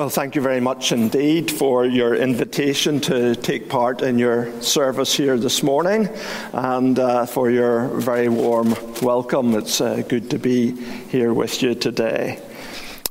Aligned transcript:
Well, 0.00 0.08
thank 0.08 0.34
you 0.34 0.40
very 0.40 0.62
much 0.62 0.92
indeed 0.92 1.50
for 1.50 1.84
your 1.84 2.14
invitation 2.14 3.00
to 3.00 3.36
take 3.36 3.68
part 3.68 4.00
in 4.00 4.18
your 4.18 4.62
service 4.62 5.12
here 5.12 5.36
this 5.36 5.62
morning 5.62 6.08
and 6.54 6.98
uh, 6.98 7.26
for 7.26 7.50
your 7.50 7.88
very 7.88 8.30
warm 8.30 8.74
welcome. 9.02 9.54
It's 9.54 9.78
uh, 9.78 10.02
good 10.08 10.30
to 10.30 10.38
be 10.38 10.72
here 11.10 11.34
with 11.34 11.62
you 11.62 11.74
today. 11.74 12.40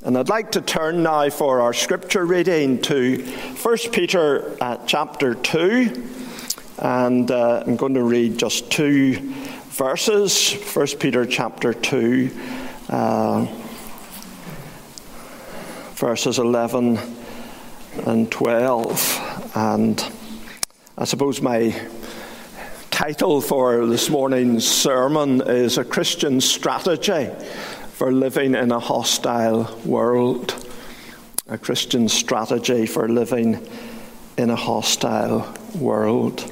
And 0.02 0.18
I'd 0.18 0.30
like 0.30 0.54
to 0.54 0.62
turn 0.62 1.04
now 1.04 1.30
for 1.30 1.62
our 1.62 1.74
scripture 1.74 2.26
reading 2.26 2.82
to 2.82 3.22
1 3.22 3.78
Peter 3.92 4.58
uh, 4.60 4.78
chapter 4.88 5.36
2. 5.36 6.10
And 6.80 7.30
uh, 7.30 7.66
I'm 7.68 7.76
going 7.76 7.94
to 7.94 8.04
read 8.04 8.40
just 8.40 8.72
two 8.72 9.14
verses 9.78 10.54
1 10.54 10.88
Peter 10.98 11.28
chapter 11.28 11.72
2 11.72 12.32
uh, 12.90 13.46
verses 16.00 16.40
11 16.40 16.98
and 18.06 18.32
12. 18.32 19.52
And 19.54 20.02
I 20.98 21.04
suppose 21.04 21.42
my 21.42 21.76
title 22.90 23.42
for 23.42 23.86
this 23.86 24.10
morning's 24.10 24.66
sermon 24.66 25.42
is 25.42 25.78
A 25.78 25.84
Christian 25.84 26.40
Strategy 26.40 27.30
for 27.92 28.14
Living 28.14 28.56
in 28.56 28.72
a 28.72 28.80
Hostile 28.80 29.78
World. 29.84 30.66
A 31.50 31.58
Christian 31.58 32.08
Strategy 32.08 32.86
for 32.86 33.10
Living 33.10 33.68
in 34.38 34.50
a 34.52 34.56
Hostile 34.56 35.54
World. 35.76 36.50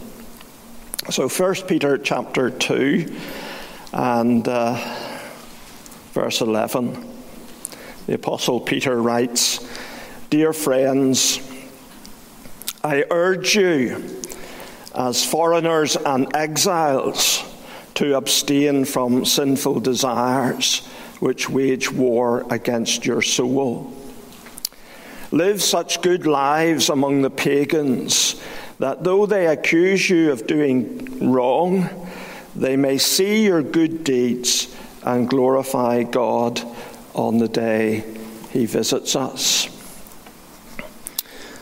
So, 1.09 1.30
1 1.30 1.56
Peter 1.68 1.98
chapter 1.98 2.50
2 2.50 3.16
and 3.94 4.45
uh, 4.45 4.73
verse 6.12 6.42
11 6.42 7.17
the 8.08 8.16
Apostle 8.16 8.62
Peter 8.62 9.00
writes 9.00 9.60
Dear 10.30 10.54
friends, 10.54 11.40
I 12.84 13.04
urge 13.12 13.56
you, 13.56 14.22
as 14.95 15.26
foreigners 15.26 15.98
and 15.98 16.34
exiles, 16.34 17.44
to 17.96 18.16
abstain 18.16 18.86
from 18.86 19.26
sinful 19.26 19.81
desires 19.81 20.86
which 21.20 21.50
wage 21.50 21.92
war 21.92 22.46
against 22.50 23.06
your 23.06 23.22
soul. 23.22 23.94
Live 25.31 25.62
such 25.62 26.02
good 26.02 26.26
lives 26.26 26.90
among 26.90 27.22
the 27.22 27.30
pagans 27.30 28.42
that 28.80 29.03
though 29.03 29.26
they 29.26 29.48
accuse 29.48 30.09
you 30.09 30.31
of 30.31 30.48
doing 30.48 31.30
wrong, 31.31 31.90
they 32.56 32.78
may 32.78 32.98
see 33.00 33.44
your 33.44 33.62
good 33.62 34.06
deeds 34.06 34.74
and 35.03 35.30
glorify 35.30 36.03
God 36.03 36.62
on 37.18 37.40
the 37.40 37.48
day 37.48 38.04
he 38.52 38.66
visits 38.66 39.16
us. 39.16 39.68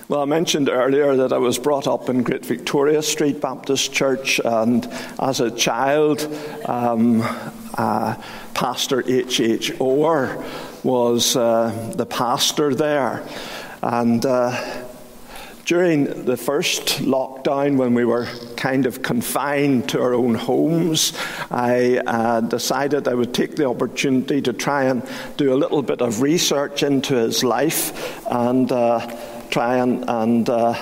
Well, 0.07 0.21
I 0.21 0.25
mentioned 0.25 0.69
earlier 0.69 1.15
that 1.15 1.33
I 1.33 1.39
was 1.39 1.57
brought 1.57 1.87
up 1.87 2.09
in 2.09 2.21
Great 2.21 2.45
Victoria 2.45 3.01
Street 3.01 3.41
Baptist 3.41 3.91
Church, 3.91 4.39
and 4.45 4.87
as 5.19 5.39
a 5.39 5.49
child, 5.49 6.21
um, 6.65 7.23
uh, 7.73 8.21
Pastor 8.53 9.03
H. 9.09 9.39
H. 9.39 9.71
Orr 9.79 10.43
was 10.83 11.35
uh, 11.35 11.91
the 11.95 12.05
pastor 12.05 12.75
there. 12.75 13.27
And 13.81 14.23
uh, 14.25 14.84
during 15.65 16.25
the 16.25 16.37
first 16.37 16.99
lockdown, 16.99 17.77
when 17.77 17.95
we 17.95 18.05
were 18.05 18.27
kind 18.55 18.85
of 18.85 19.01
confined 19.01 19.89
to 19.89 19.99
our 19.99 20.13
own 20.13 20.35
homes, 20.35 21.13
I 21.49 21.97
uh, 21.97 22.41
decided 22.41 23.07
I 23.07 23.15
would 23.15 23.33
take 23.33 23.55
the 23.55 23.67
opportunity 23.67 24.41
to 24.43 24.53
try 24.53 24.83
and 24.83 25.03
do 25.37 25.53
a 25.53 25.57
little 25.57 25.81
bit 25.81 26.01
of 26.01 26.21
research 26.21 26.83
into 26.83 27.15
his 27.15 27.43
life 27.43 28.25
and 28.27 28.71
uh, 28.71 28.99
try 29.49 29.77
and, 29.77 30.07
and 30.07 30.47
uh, 30.49 30.75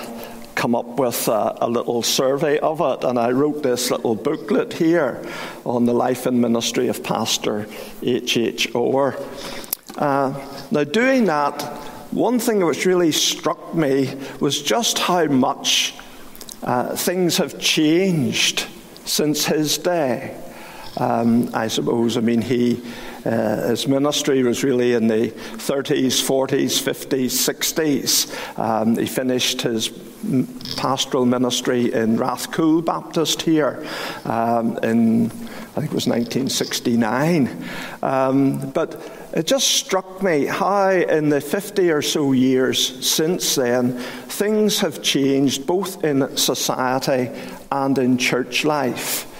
come 0.54 0.74
up 0.74 0.98
with 0.98 1.28
a, 1.28 1.58
a, 1.62 1.68
little 1.68 2.02
survey 2.02 2.58
of 2.58 2.80
it. 2.80 3.04
And 3.04 3.18
I 3.18 3.30
wrote 3.30 3.62
this 3.62 3.90
little 3.90 4.14
booklet 4.14 4.74
here 4.74 5.24
on 5.64 5.86
the 5.86 5.94
life 5.94 6.26
and 6.26 6.40
ministry 6.40 6.88
of 6.88 7.02
Pastor 7.02 7.66
H. 8.02 8.36
H. 8.36 8.74
Orr. 8.74 9.16
Uh, 9.96 10.34
now, 10.70 10.84
doing 10.84 11.24
that, 11.26 11.83
one 12.14 12.38
thing 12.38 12.64
which 12.64 12.86
really 12.86 13.10
struck 13.10 13.74
me 13.74 14.14
was 14.38 14.62
just 14.62 15.00
how 15.00 15.26
much 15.26 15.94
uh, 16.62 16.94
things 16.94 17.36
have 17.38 17.58
changed 17.58 18.66
since 19.04 19.44
his 19.44 19.78
day. 19.78 20.40
Um, 20.96 21.50
I 21.52 21.66
suppose, 21.66 22.16
I 22.16 22.20
mean, 22.20 22.40
he, 22.40 22.80
uh, 23.24 23.68
his 23.68 23.88
ministry 23.88 24.44
was 24.44 24.62
really 24.62 24.92
in 24.92 25.08
the 25.08 25.30
30s, 25.30 26.22
40s, 26.22 26.80
50s, 26.80 27.32
60s. 27.32 28.58
Um, 28.58 28.96
he 28.96 29.06
finished 29.06 29.62
his 29.62 29.88
pastoral 30.76 31.26
ministry 31.26 31.92
in 31.92 32.16
Rathcoole 32.16 32.84
Baptist 32.84 33.42
here 33.42 33.84
um, 34.24 34.78
in, 34.78 35.26
I 35.26 35.80
think 35.80 35.90
it 35.90 35.94
was 35.94 36.06
1969. 36.06 37.64
Um, 38.02 38.70
but 38.70 39.23
it 39.34 39.48
just 39.48 39.66
struck 39.66 40.22
me 40.22 40.46
how, 40.46 40.90
in 40.90 41.28
the 41.28 41.40
50 41.40 41.90
or 41.90 42.02
so 42.02 42.30
years 42.30 43.04
since 43.04 43.56
then, 43.56 43.98
things 43.98 44.78
have 44.78 45.02
changed 45.02 45.66
both 45.66 46.04
in 46.04 46.36
society 46.36 47.30
and 47.72 47.98
in 47.98 48.16
church 48.16 48.64
life. 48.64 49.30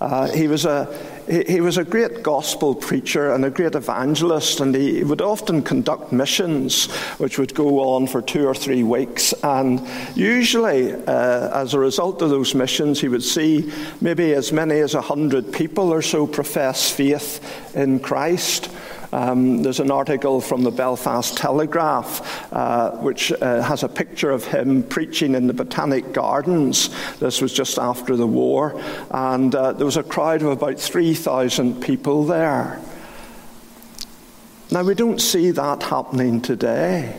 Uh, 0.00 0.28
he 0.32 0.48
was 0.48 0.64
a 0.64 0.86
he, 1.28 1.44
he, 1.44 1.60
was 1.60 1.78
a 1.78 1.84
great 1.84 2.24
gospel 2.24 2.74
preacher 2.74 3.32
and 3.32 3.44
a 3.44 3.50
great 3.50 3.76
evangelist, 3.76 4.58
and 4.58 4.74
he 4.74 5.04
would 5.04 5.20
often 5.20 5.62
conduct 5.62 6.12
missions 6.12 6.90
which 7.18 7.38
would 7.38 7.54
go 7.54 7.78
on 7.94 8.08
for 8.08 8.20
two 8.20 8.44
or 8.44 8.54
three 8.54 8.82
weeks. 8.82 9.32
And 9.44 9.86
usually, 10.16 10.92
uh, 10.92 11.62
as 11.62 11.74
a 11.74 11.78
result 11.78 12.22
of 12.22 12.30
those 12.30 12.54
missions, 12.54 13.00
he 13.00 13.08
would 13.08 13.22
see 13.22 13.72
maybe 14.00 14.32
as 14.34 14.52
many 14.52 14.80
as 14.80 14.94
a 14.94 15.00
hundred 15.00 15.52
people 15.52 15.92
or 15.92 16.02
so 16.02 16.26
profess 16.26 16.90
faith 16.90 17.40
in 17.76 18.00
Christ. 18.00 18.68
Um, 19.12 19.62
there's 19.62 19.80
an 19.80 19.90
article 19.90 20.40
from 20.40 20.62
the 20.62 20.70
Belfast 20.70 21.36
Telegraph 21.36 22.50
uh, 22.52 22.92
which 22.92 23.30
uh, 23.30 23.60
has 23.60 23.82
a 23.82 23.88
picture 23.88 24.30
of 24.30 24.44
him 24.46 24.82
preaching 24.82 25.34
in 25.34 25.46
the 25.46 25.52
Botanic 25.52 26.14
Gardens. 26.14 26.88
This 27.18 27.42
was 27.42 27.52
just 27.52 27.78
after 27.78 28.16
the 28.16 28.26
war, 28.26 28.80
and 29.10 29.54
uh, 29.54 29.72
there 29.72 29.84
was 29.84 29.98
a 29.98 30.02
crowd 30.02 30.40
of 30.40 30.48
about 30.48 30.80
3,000 30.80 31.82
people 31.82 32.24
there. 32.24 32.80
Now, 34.70 34.82
we 34.82 34.94
don't 34.94 35.20
see 35.20 35.50
that 35.50 35.82
happening 35.82 36.40
today. 36.40 37.14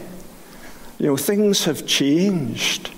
You 0.98 1.08
know, 1.08 1.18
things 1.18 1.66
have 1.66 1.86
changed. 1.86 2.90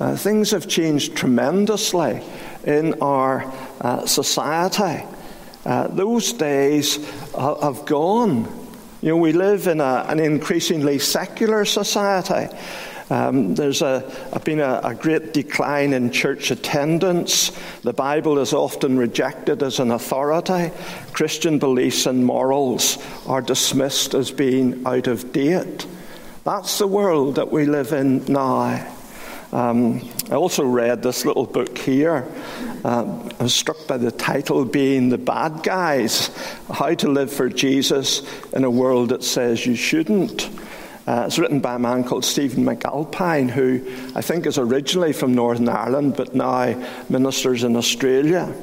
Uh, 0.00 0.16
things 0.16 0.52
have 0.52 0.66
changed 0.66 1.14
tremendously 1.14 2.22
in 2.64 2.94
our 3.02 3.44
uh, 3.82 4.06
society. 4.06 5.04
Uh, 5.64 5.86
those 5.88 6.32
days 6.32 6.96
have 7.34 7.84
gone. 7.84 8.44
You 9.00 9.10
know, 9.10 9.16
we 9.16 9.32
live 9.32 9.66
in 9.66 9.80
a, 9.80 10.06
an 10.08 10.20
increasingly 10.20 10.98
secular 10.98 11.64
society. 11.64 12.54
Um, 13.10 13.54
there's 13.54 13.82
a, 13.82 14.10
been 14.44 14.60
a, 14.60 14.80
a, 14.82 14.94
great 14.94 15.34
decline 15.34 15.92
in 15.92 16.12
church 16.12 16.50
attendance. 16.50 17.52
The 17.82 17.92
Bible 17.92 18.38
is 18.38 18.54
often 18.54 18.96
rejected 18.96 19.62
as 19.62 19.80
an 19.80 19.90
authority. 19.90 20.70
Christian 21.12 21.58
beliefs 21.58 22.06
and 22.06 22.24
morals 22.24 22.96
are 23.26 23.42
dismissed 23.42 24.14
as 24.14 24.30
being 24.30 24.86
out 24.86 25.08
of 25.08 25.32
date. 25.32 25.86
That's 26.44 26.78
the 26.78 26.86
world 26.86 27.34
that 27.34 27.52
we 27.52 27.66
live 27.66 27.92
in 27.92 28.24
now. 28.32 28.90
Um, 29.52 30.08
I 30.32 30.36
also 30.36 30.64
read 30.64 31.02
this 31.02 31.26
little 31.26 31.44
book 31.44 31.76
here. 31.76 32.26
Uh, 32.86 33.28
I 33.38 33.42
was 33.42 33.54
struck 33.54 33.86
by 33.86 33.98
the 33.98 34.10
title 34.10 34.64
being 34.64 35.10
The 35.10 35.18
Bad 35.18 35.62
Guys 35.62 36.30
How 36.72 36.94
to 36.94 37.08
Live 37.08 37.30
for 37.30 37.50
Jesus 37.50 38.22
in 38.54 38.64
a 38.64 38.70
World 38.70 39.10
That 39.10 39.22
Says 39.22 39.66
You 39.66 39.74
Shouldn't. 39.74 40.48
Uh, 41.06 41.24
it's 41.26 41.38
written 41.38 41.60
by 41.60 41.74
a 41.74 41.78
man 41.78 42.02
called 42.02 42.24
Stephen 42.24 42.64
McAlpine, 42.64 43.50
who 43.50 43.82
I 44.16 44.22
think 44.22 44.46
is 44.46 44.56
originally 44.56 45.12
from 45.12 45.34
Northern 45.34 45.68
Ireland 45.68 46.16
but 46.16 46.34
now 46.34 46.82
ministers 47.10 47.62
in 47.62 47.76
Australia. 47.76 48.54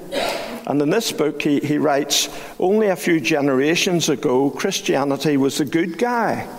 And 0.65 0.81
in 0.81 0.89
this 0.89 1.11
book, 1.11 1.39
he, 1.39 1.59
he 1.59 1.77
writes 1.77 2.29
Only 2.59 2.87
a 2.87 2.95
few 2.95 3.19
generations 3.19 4.09
ago, 4.09 4.49
Christianity 4.49 5.37
was 5.37 5.59
the 5.59 5.65
good 5.65 5.99
guy, 5.99 6.49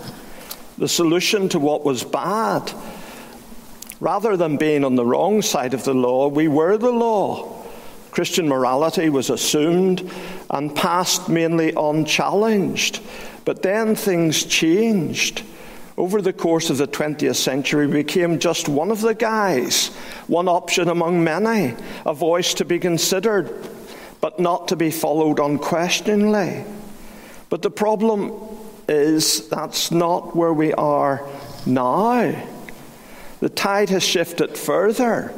the 0.77 0.87
solution 0.87 1.49
to 1.49 1.59
what 1.59 1.83
was 1.83 2.01
bad. 2.01 2.71
Rather 4.01 4.35
than 4.35 4.57
being 4.57 4.83
on 4.83 4.95
the 4.95 5.05
wrong 5.05 5.43
side 5.43 5.75
of 5.75 5.83
the 5.83 5.93
law, 5.93 6.27
we 6.27 6.47
were 6.47 6.75
the 6.75 6.91
law. 6.91 7.63
Christian 8.09 8.49
morality 8.49 9.09
was 9.09 9.29
assumed 9.29 10.11
and 10.49 10.75
passed 10.75 11.29
mainly 11.29 11.71
unchallenged. 11.77 12.99
But 13.45 13.61
then 13.61 13.95
things 13.95 14.43
changed. 14.43 15.43
Over 15.97 16.19
the 16.19 16.33
course 16.33 16.71
of 16.71 16.79
the 16.79 16.87
20th 16.87 17.35
century, 17.35 17.85
we 17.85 18.01
became 18.01 18.39
just 18.39 18.67
one 18.67 18.89
of 18.89 19.01
the 19.01 19.13
guys, 19.13 19.89
one 20.25 20.47
option 20.47 20.89
among 20.89 21.23
many, 21.23 21.75
a 22.03 22.13
voice 22.13 22.55
to 22.55 22.65
be 22.65 22.79
considered, 22.79 23.53
but 24.19 24.39
not 24.39 24.69
to 24.69 24.75
be 24.75 24.89
followed 24.89 25.39
unquestioningly. 25.39 26.65
But 27.49 27.61
the 27.61 27.69
problem 27.69 28.33
is 28.89 29.47
that's 29.49 29.91
not 29.91 30.35
where 30.35 30.53
we 30.53 30.73
are 30.73 31.23
now. 31.67 32.50
The 33.41 33.49
tide 33.49 33.89
has 33.89 34.03
shifted 34.03 34.55
further. 34.55 35.33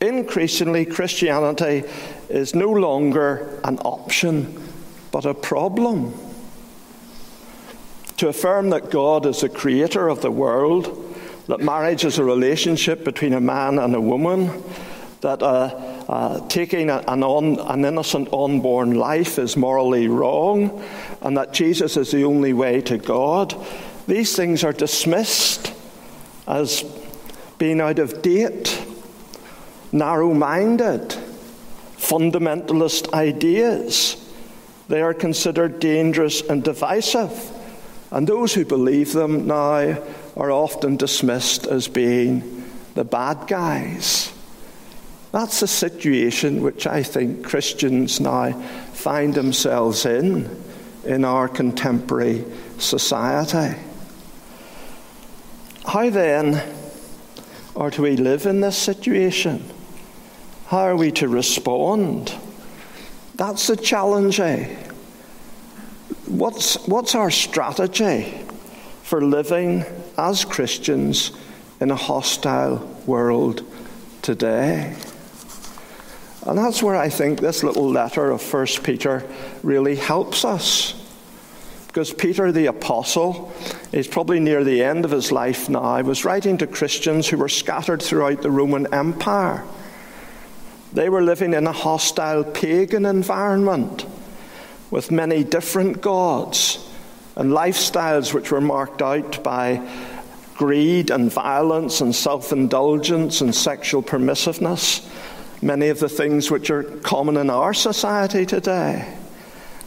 Increasingly, 0.00 0.86
Christianity 0.86 1.84
is 2.28 2.54
no 2.54 2.70
longer 2.70 3.60
an 3.64 3.78
option, 3.80 4.60
but 5.12 5.26
a 5.26 5.34
problem. 5.34 6.14
To 8.16 8.28
affirm 8.28 8.70
that 8.70 8.90
God 8.90 9.26
is 9.26 9.42
the 9.42 9.48
creator 9.50 10.08
of 10.08 10.22
the 10.22 10.30
world, 10.30 11.16
that 11.46 11.60
marriage 11.60 12.04
is 12.04 12.18
a 12.18 12.24
relationship 12.24 13.04
between 13.04 13.34
a 13.34 13.40
man 13.40 13.78
and 13.78 13.94
a 13.94 14.00
woman, 14.00 14.62
that 15.20 15.42
uh, 15.42 15.66
uh, 16.08 16.48
taking 16.48 16.88
an, 16.88 17.22
on, 17.22 17.58
an 17.60 17.84
innocent 17.84 18.32
unborn 18.32 18.94
life 18.94 19.38
is 19.38 19.54
morally 19.54 20.08
wrong, 20.08 20.82
and 21.20 21.36
that 21.36 21.52
Jesus 21.52 21.98
is 21.98 22.10
the 22.10 22.24
only 22.24 22.54
way 22.54 22.80
to 22.82 22.96
God, 22.96 23.54
these 24.06 24.34
things 24.34 24.64
are 24.64 24.72
dismissed 24.72 25.72
as 26.46 26.84
being 27.64 27.80
out 27.80 27.98
of 27.98 28.20
date, 28.20 28.84
narrow 29.90 30.34
minded, 30.34 31.16
fundamentalist 31.96 33.10
ideas. 33.14 34.22
They 34.88 35.00
are 35.00 35.14
considered 35.14 35.80
dangerous 35.80 36.42
and 36.42 36.62
divisive, 36.62 37.50
and 38.10 38.26
those 38.26 38.52
who 38.52 38.66
believe 38.66 39.14
them 39.14 39.46
now 39.46 39.98
are 40.36 40.50
often 40.50 40.98
dismissed 40.98 41.66
as 41.66 41.88
being 41.88 42.70
the 42.96 43.04
bad 43.04 43.46
guys. 43.46 44.30
That's 45.32 45.62
a 45.62 45.66
situation 45.66 46.62
which 46.62 46.86
I 46.86 47.02
think 47.02 47.46
Christians 47.46 48.20
now 48.20 48.52
find 48.92 49.32
themselves 49.32 50.04
in 50.04 50.54
in 51.06 51.24
our 51.24 51.48
contemporary 51.48 52.44
society. 52.76 53.80
How 55.86 56.10
then 56.10 56.83
are 57.76 57.90
we 57.98 58.16
live 58.16 58.46
in 58.46 58.60
this 58.60 58.76
situation? 58.76 59.64
How 60.66 60.78
are 60.78 60.96
we 60.96 61.10
to 61.12 61.28
respond? 61.28 62.34
That's 63.34 63.66
the 63.66 63.76
challenge. 63.76 64.38
Eh? 64.38 64.74
What's, 66.26 66.76
what's 66.86 67.14
our 67.14 67.30
strategy 67.30 68.32
for 69.02 69.20
living 69.20 69.84
as 70.16 70.44
Christians 70.44 71.32
in 71.80 71.90
a 71.90 71.96
hostile 71.96 72.78
world 73.06 73.64
today? 74.22 74.96
And 76.46 76.58
that's 76.58 76.82
where 76.82 76.96
I 76.96 77.08
think 77.08 77.40
this 77.40 77.64
little 77.64 77.88
letter 77.88 78.30
of 78.30 78.52
1 78.52 78.66
Peter 78.82 79.26
really 79.62 79.96
helps 79.96 80.44
us. 80.44 81.03
Because 81.94 82.12
Peter 82.12 82.50
the 82.50 82.66
Apostle 82.66 83.52
is 83.92 84.08
probably 84.08 84.40
near 84.40 84.64
the 84.64 84.82
end 84.82 85.04
of 85.04 85.12
his 85.12 85.30
life 85.30 85.68
now, 85.68 86.02
was 86.02 86.24
writing 86.24 86.58
to 86.58 86.66
Christians 86.66 87.28
who 87.28 87.36
were 87.36 87.48
scattered 87.48 88.02
throughout 88.02 88.42
the 88.42 88.50
Roman 88.50 88.92
Empire. 88.92 89.62
They 90.92 91.08
were 91.08 91.22
living 91.22 91.54
in 91.54 91.68
a 91.68 91.72
hostile 91.72 92.42
pagan 92.42 93.06
environment 93.06 94.06
with 94.90 95.12
many 95.12 95.44
different 95.44 96.00
gods 96.00 96.84
and 97.36 97.52
lifestyles 97.52 98.34
which 98.34 98.50
were 98.50 98.60
marked 98.60 99.00
out 99.00 99.44
by 99.44 99.80
greed 100.56 101.12
and 101.12 101.30
violence 101.30 102.00
and 102.00 102.12
self 102.12 102.50
indulgence 102.50 103.40
and 103.40 103.54
sexual 103.54 104.02
permissiveness 104.02 105.08
many 105.62 105.90
of 105.90 106.00
the 106.00 106.08
things 106.08 106.50
which 106.50 106.70
are 106.70 106.82
common 106.82 107.36
in 107.36 107.50
our 107.50 107.72
society 107.72 108.44
today. 108.44 109.16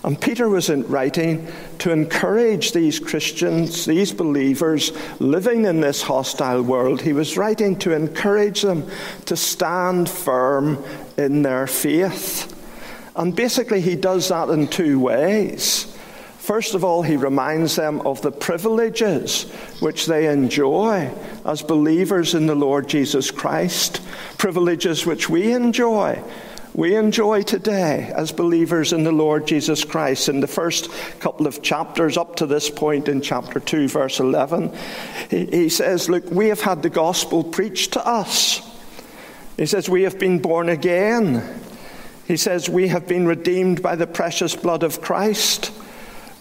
And 0.08 0.22
Peter 0.22 0.48
was 0.48 0.70
writing 0.70 1.52
to 1.80 1.92
encourage 1.92 2.72
these 2.72 2.98
Christians, 2.98 3.84
these 3.84 4.14
believers 4.14 4.94
living 5.20 5.66
in 5.66 5.82
this 5.82 6.02
hostile 6.02 6.62
world. 6.62 7.02
He 7.02 7.12
was 7.12 7.36
writing 7.36 7.78
to 7.80 7.92
encourage 7.92 8.62
them 8.62 8.90
to 9.26 9.36
stand 9.36 10.10
firm 10.10 10.82
in 11.18 11.42
their 11.42 11.68
faith. 11.68 12.56
And 13.18 13.36
basically, 13.36 13.82
he 13.82 13.98
does 13.98 14.30
that 14.30 14.48
in 14.48 14.70
two 14.70 14.98
ways. 14.98 15.94
First 16.38 16.74
of 16.74 16.86
all, 16.86 17.02
he 17.02 17.18
reminds 17.18 17.76
them 17.76 18.00
of 18.08 18.22
the 18.22 18.32
privileges 18.32 19.52
which 19.82 20.06
they 20.06 20.32
enjoy 20.32 21.12
as 21.44 21.62
believers 21.62 22.34
in 22.34 22.46
the 22.46 22.56
Lord 22.56 22.88
Jesus 22.88 23.30
Christ, 23.30 24.00
privileges 24.38 25.06
which 25.06 25.30
we 25.30 25.52
enjoy. 25.52 26.24
We 26.78 26.96
enjoy 26.96 27.42
today 27.42 28.12
as 28.16 28.32
believers 28.32 28.94
in 28.94 29.04
the 29.04 29.12
Lord 29.12 29.48
Jesus 29.48 29.84
Christ. 29.84 30.30
In 30.30 30.42
the 30.42 30.48
first 30.48 30.92
couple 31.20 31.48
of 31.48 31.64
chapters, 31.64 32.18
up 32.18 32.36
to 32.36 32.46
this 32.46 32.70
point 32.70 33.08
in 33.08 33.20
chapter 33.20 33.60
2, 33.60 33.88
verse 33.88 34.20
11, 34.20 34.78
he, 35.32 35.46
he 35.48 35.70
says, 35.70 36.08
Look, 36.08 36.30
we 36.30 36.50
have 36.50 36.62
had 36.62 36.84
the 36.84 36.92
gospel 36.92 37.44
preached 37.44 37.94
to 37.94 38.08
us. 38.08 38.62
He 39.58 39.66
says, 39.66 39.90
We 39.90 40.04
have 40.04 40.20
been 40.20 40.38
born 40.38 40.70
again. 40.70 41.44
He 42.28 42.38
says, 42.38 42.70
We 42.70 42.90
have 42.90 43.08
been 43.08 43.26
redeemed 43.26 43.82
by 43.82 43.96
the 43.96 44.06
precious 44.06 44.56
blood 44.56 44.84
of 44.84 45.02
Christ. 45.02 45.72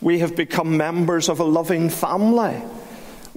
We 0.02 0.18
have 0.18 0.36
become 0.36 0.76
members 0.76 1.30
of 1.30 1.40
a 1.40 1.44
loving 1.44 1.88
family. 1.88 2.60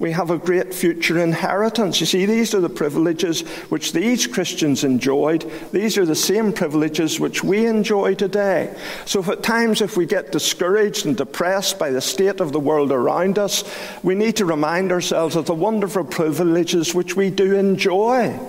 We 0.00 0.12
have 0.12 0.30
a 0.30 0.38
great 0.38 0.72
future 0.72 1.18
inheritance. 1.18 2.00
You 2.00 2.06
see, 2.06 2.24
these 2.24 2.54
are 2.54 2.60
the 2.60 2.70
privileges 2.70 3.42
which 3.68 3.92
these 3.92 4.26
Christians 4.26 4.82
enjoyed. 4.82 5.44
These 5.72 5.98
are 5.98 6.06
the 6.06 6.14
same 6.14 6.54
privileges 6.54 7.20
which 7.20 7.44
we 7.44 7.66
enjoy 7.66 8.14
today. 8.14 8.74
So, 9.04 9.20
if 9.20 9.28
at 9.28 9.42
times, 9.42 9.82
if 9.82 9.98
we 9.98 10.06
get 10.06 10.32
discouraged 10.32 11.04
and 11.04 11.18
depressed 11.18 11.78
by 11.78 11.90
the 11.90 12.00
state 12.00 12.40
of 12.40 12.50
the 12.52 12.58
world 12.58 12.92
around 12.92 13.38
us, 13.38 13.62
we 14.02 14.14
need 14.14 14.36
to 14.36 14.46
remind 14.46 14.90
ourselves 14.90 15.36
of 15.36 15.44
the 15.44 15.54
wonderful 15.54 16.04
privileges 16.04 16.94
which 16.94 17.14
we 17.14 17.28
do 17.28 17.54
enjoy. 17.54 18.40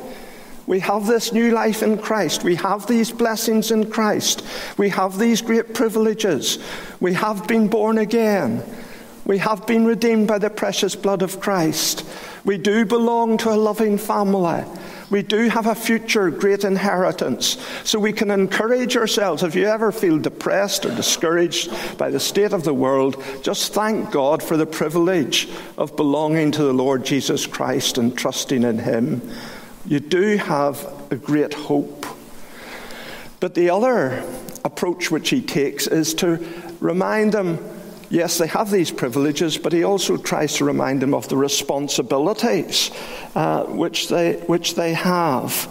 We 0.68 0.80
have 0.80 1.06
this 1.06 1.34
new 1.34 1.52
life 1.52 1.84
in 1.84 1.98
Christ. 1.98 2.46
We 2.46 2.56
have 2.56 2.88
these 2.88 3.12
blessings 3.12 3.72
in 3.72 3.92
Christ. 3.92 4.46
We 4.78 4.88
have 4.88 5.20
these 5.20 5.42
great 5.42 5.74
privileges. 5.74 6.60
We 7.02 7.14
have 7.16 7.46
been 7.46 7.68
born 7.68 7.98
again. 7.98 8.64
We 9.26 9.38
have 9.38 9.68
been 9.68 9.86
redeemed 9.86 10.28
by 10.28 10.40
the 10.40 10.50
precious 10.50 10.96
blood 10.96 11.22
of 11.22 11.40
Christ. 11.40 12.06
We 12.44 12.58
do 12.58 12.86
belong 12.86 13.38
to 13.40 13.52
a 13.52 13.56
loving 13.56 13.98
family. 13.98 14.64
We 15.10 15.22
do 15.22 15.50
have 15.50 15.68
a 15.68 15.76
future 15.76 16.30
great 16.30 16.64
inheritance. 16.64 17.58
So 17.84 18.00
we 18.00 18.14
can 18.14 18.32
encourage 18.32 18.96
ourselves. 18.98 19.44
If 19.44 19.56
you 19.56 19.66
ever 19.66 19.92
feel 19.92 20.18
depressed 20.18 20.86
or 20.86 20.96
discouraged 20.96 21.98
by 21.98 22.10
the 22.10 22.20
state 22.20 22.54
of 22.54 22.64
the 22.64 22.74
world, 22.74 23.22
just 23.42 23.74
thank 23.74 24.12
God 24.12 24.42
for 24.42 24.58
the 24.58 24.66
privilege 24.66 25.50
of 25.78 25.96
belonging 25.96 26.52
to 26.52 26.64
the 26.64 26.74
Lord 26.74 27.06
Jesus 27.06 27.46
Christ 27.46 27.98
and 27.98 28.18
trusting 28.18 28.64
in 28.64 28.80
Him 28.80 29.22
you 29.86 30.00
do 30.00 30.38
have 30.38 31.12
a 31.12 31.16
great 31.16 31.54
hope. 31.54 32.06
But 33.40 33.56
the 33.56 33.72
other 33.72 34.24
approach 34.64 35.10
which 35.10 35.30
he 35.30 35.42
takes 35.42 35.88
is 35.88 36.14
to 36.16 36.46
remind 36.80 37.32
them 37.32 37.58
yes, 38.12 38.38
they 38.38 38.48
have 38.48 38.70
these 38.70 38.92
privileges, 38.92 39.58
but 39.58 39.74
he 39.74 39.84
also 39.84 40.18
tries 40.18 40.56
to 40.58 40.66
remind 40.66 41.02
them 41.02 41.14
of 41.14 41.28
the 41.30 41.38
responsibilities 41.38 42.92
uh, 43.34 43.64
which, 43.64 44.10
they, 44.10 44.34
which 44.48 44.76
they 44.76 44.94
have. 44.94 45.68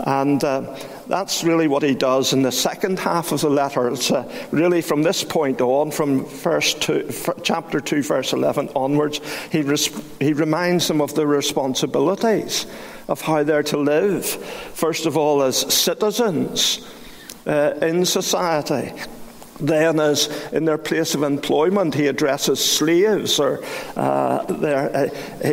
And 0.00 0.42
uh, 0.42 0.76
that's 1.06 1.44
really 1.44 1.68
what 1.68 1.84
he 1.84 1.94
does 1.94 2.32
in 2.32 2.42
the 2.42 2.50
second 2.50 2.98
half 2.98 3.30
of 3.30 3.40
the 3.40 3.48
letter. 3.48 3.88
It's 3.88 4.10
uh, 4.10 4.30
really 4.50 4.82
from 4.82 5.02
this 5.02 5.22
point 5.22 5.60
on, 5.60 5.92
from 5.92 6.24
verse 6.24 6.74
two, 6.74 7.10
chapter 7.42 7.80
2, 7.80 8.02
verse 8.02 8.32
11 8.32 8.70
onwards, 8.74 9.20
he, 9.52 9.62
res- 9.62 9.96
he 10.18 10.32
reminds 10.32 10.88
them 10.88 11.00
of 11.00 11.14
the 11.14 11.26
responsibilities 11.26 12.66
of 13.06 13.20
how 13.20 13.44
they're 13.44 13.62
to 13.62 13.76
live. 13.76 14.26
First 14.26 15.06
of 15.06 15.16
all, 15.16 15.42
as 15.42 15.58
citizens 15.72 16.90
uh, 17.46 17.74
in 17.80 18.04
society. 18.04 18.92
Then, 19.60 20.00
as 20.00 20.26
in 20.52 20.64
their 20.64 20.78
place 20.78 21.14
of 21.14 21.22
employment, 21.22 21.94
he 21.94 22.08
addresses 22.08 22.58
slaves, 22.58 23.38
or 23.38 23.62
uh, 23.96 24.00
uh, 24.00 25.08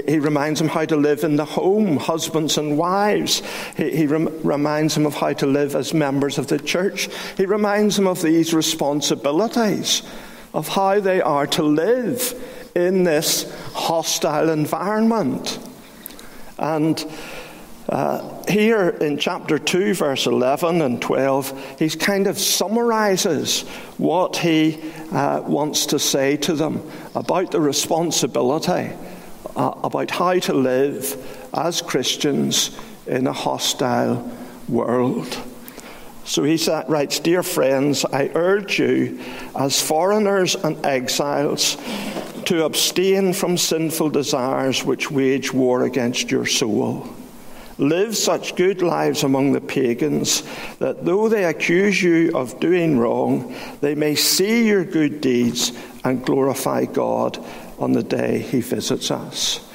he 0.07 0.17
reminds 0.17 0.59
them 0.59 0.69
how 0.69 0.85
to 0.85 0.95
live 0.95 1.23
in 1.23 1.35
the 1.35 1.45
home, 1.45 1.97
husbands 1.97 2.57
and 2.57 2.77
wives. 2.79 3.43
He, 3.77 3.95
he 3.95 4.07
rem- 4.07 4.41
reminds 4.41 4.95
them 4.95 5.05
of 5.05 5.13
how 5.13 5.33
to 5.33 5.45
live 5.45 5.75
as 5.75 5.93
members 5.93 6.39
of 6.39 6.47
the 6.47 6.57
church. 6.57 7.09
He 7.37 7.45
reminds 7.45 7.95
them 7.95 8.07
of 8.07 8.21
these 8.23 8.55
responsibilities, 8.55 10.01
of 10.53 10.67
how 10.67 10.99
they 10.99 11.21
are 11.21 11.45
to 11.47 11.63
live 11.63 12.33
in 12.73 13.03
this 13.03 13.53
hostile 13.73 14.49
environment. 14.49 15.59
And 16.57 16.99
uh, 17.91 18.43
here 18.47 18.89
in 18.89 19.17
chapter 19.17 19.59
2, 19.59 19.93
verse 19.95 20.25
11 20.25 20.81
and 20.81 21.01
12, 21.01 21.75
he 21.77 21.89
kind 21.89 22.25
of 22.25 22.39
summarizes 22.39 23.63
what 23.97 24.37
he 24.37 24.79
uh, 25.11 25.41
wants 25.41 25.87
to 25.87 25.99
say 25.99 26.37
to 26.37 26.53
them 26.53 26.81
about 27.15 27.51
the 27.51 27.59
responsibility, 27.59 28.95
uh, 29.57 29.73
about 29.83 30.09
how 30.09 30.39
to 30.39 30.53
live 30.53 31.49
as 31.53 31.81
Christians 31.81 32.79
in 33.07 33.27
a 33.27 33.33
hostile 33.33 34.31
world. 34.69 35.37
So 36.23 36.45
he 36.45 36.57
writes, 36.87 37.19
Dear 37.19 37.43
friends, 37.43 38.05
I 38.05 38.31
urge 38.35 38.79
you, 38.79 39.19
as 39.53 39.81
foreigners 39.81 40.55
and 40.55 40.85
exiles, 40.85 41.75
to 42.45 42.63
abstain 42.63 43.33
from 43.33 43.57
sinful 43.57 44.11
desires 44.11 44.85
which 44.85 45.11
wage 45.11 45.51
war 45.51 45.83
against 45.83 46.31
your 46.31 46.45
soul. 46.45 47.09
Live 47.81 48.15
such 48.15 48.55
good 48.55 48.83
lives 48.83 49.23
among 49.23 49.53
the 49.53 49.59
pagans 49.59 50.43
that 50.77 51.03
though 51.03 51.27
they 51.27 51.45
accuse 51.45 51.99
you 51.99 52.31
of 52.35 52.59
doing 52.59 52.99
wrong, 52.99 53.55
they 53.81 53.95
may 53.95 54.13
see 54.13 54.67
your 54.67 54.85
good 54.85 55.19
deeds 55.19 55.71
and 56.03 56.23
glorify 56.23 56.85
God 56.85 57.43
on 57.79 57.93
the 57.93 58.03
day 58.03 58.37
he 58.37 58.61
visits 58.61 59.09
us. 59.09 59.67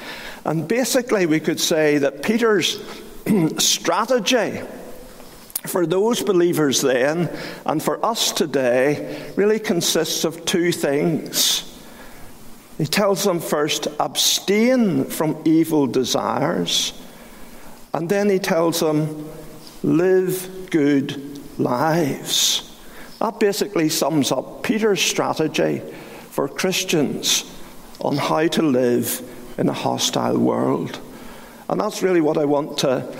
And 0.45 0.69
basically, 0.69 1.25
we 1.25 1.41
could 1.41 1.59
say 1.59 1.97
that 1.97 2.23
Peter's 2.23 2.81
strategy 3.57 4.61
for 5.65 5.85
those 5.85 6.23
believers 6.23 6.79
then 6.79 7.29
and 7.65 7.83
for 7.83 8.03
us 8.05 8.31
today 8.31 9.33
really 9.35 9.59
consists 9.59 10.23
of 10.23 10.45
two 10.45 10.71
things. 10.71 11.77
He 12.77 12.85
tells 12.85 13.25
them 13.25 13.41
first, 13.41 13.89
abstain 13.99 15.03
from 15.03 15.41
evil 15.43 15.87
desires, 15.87 16.93
and 17.97 18.07
then 18.07 18.29
he 18.29 18.37
tells 18.37 18.79
them, 18.79 19.27
live 19.81 20.69
good 20.69 21.39
lives. 21.57 22.77
That 23.17 23.39
basically 23.39 23.89
sums 23.89 24.31
up 24.31 24.61
Peter's 24.61 25.01
strategy 25.01 25.81
for 26.29 26.47
Christians 26.47 27.51
on 27.99 28.15
how 28.17 28.49
to 28.49 28.61
live 28.61 29.27
in 29.57 29.67
a 29.67 29.73
hostile 29.73 30.37
world. 30.37 30.99
And 31.69 31.81
that's 31.81 32.03
really 32.03 32.21
what 32.21 32.37
I 32.37 32.45
want 32.45 32.77
to 32.77 33.11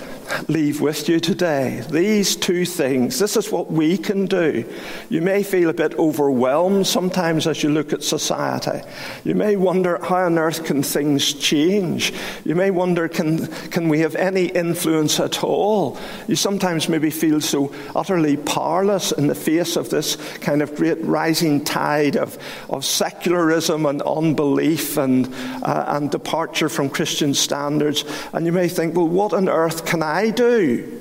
leave 0.47 0.81
with 0.81 1.09
you 1.09 1.19
today. 1.19 1.83
These 1.89 2.35
two 2.35 2.65
things. 2.65 3.19
This 3.19 3.37
is 3.37 3.51
what 3.51 3.71
we 3.71 3.97
can 3.97 4.25
do. 4.25 4.65
You 5.09 5.21
may 5.21 5.43
feel 5.43 5.69
a 5.69 5.73
bit 5.73 5.95
overwhelmed 5.95 6.87
sometimes 6.87 7.47
as 7.47 7.63
you 7.63 7.69
look 7.69 7.93
at 7.93 8.03
society. 8.03 8.81
You 9.23 9.35
may 9.35 9.55
wonder 9.55 9.99
how 10.03 10.25
on 10.25 10.37
earth 10.37 10.65
can 10.65 10.83
things 10.83 11.33
change? 11.33 12.13
You 12.43 12.55
may 12.55 12.71
wonder 12.71 13.07
can, 13.07 13.47
can 13.69 13.89
we 13.89 13.99
have 13.99 14.15
any 14.15 14.45
influence 14.47 15.19
at 15.19 15.43
all? 15.43 15.97
You 16.27 16.35
sometimes 16.35 16.89
maybe 16.89 17.09
feel 17.09 17.41
so 17.41 17.73
utterly 17.95 18.37
powerless 18.37 19.11
in 19.11 19.27
the 19.27 19.35
face 19.35 19.75
of 19.75 19.89
this 19.89 20.15
kind 20.39 20.61
of 20.61 20.75
great 20.75 21.03
rising 21.03 21.63
tide 21.63 22.15
of, 22.15 22.37
of 22.69 22.85
secularism 22.85 23.85
and 23.85 24.01
unbelief 24.01 24.97
and, 24.97 25.33
uh, 25.63 25.85
and 25.87 26.11
departure 26.11 26.69
from 26.69 26.89
Christian 26.89 27.33
standards. 27.33 28.03
And 28.33 28.45
you 28.45 28.51
may 28.51 28.67
think, 28.67 28.95
well, 28.95 29.07
what 29.07 29.33
on 29.33 29.49
earth 29.49 29.85
can 29.85 30.03
I 30.03 30.16
I 30.17 30.31
do? 30.31 30.99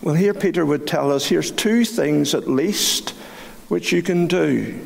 Well, 0.00 0.14
here 0.14 0.32
Peter 0.32 0.64
would 0.64 0.86
tell 0.86 1.10
us 1.10 1.26
here's 1.26 1.50
two 1.50 1.84
things 1.84 2.36
at 2.36 2.48
least 2.48 3.10
which 3.66 3.90
you 3.90 4.00
can 4.00 4.28
do 4.28 4.80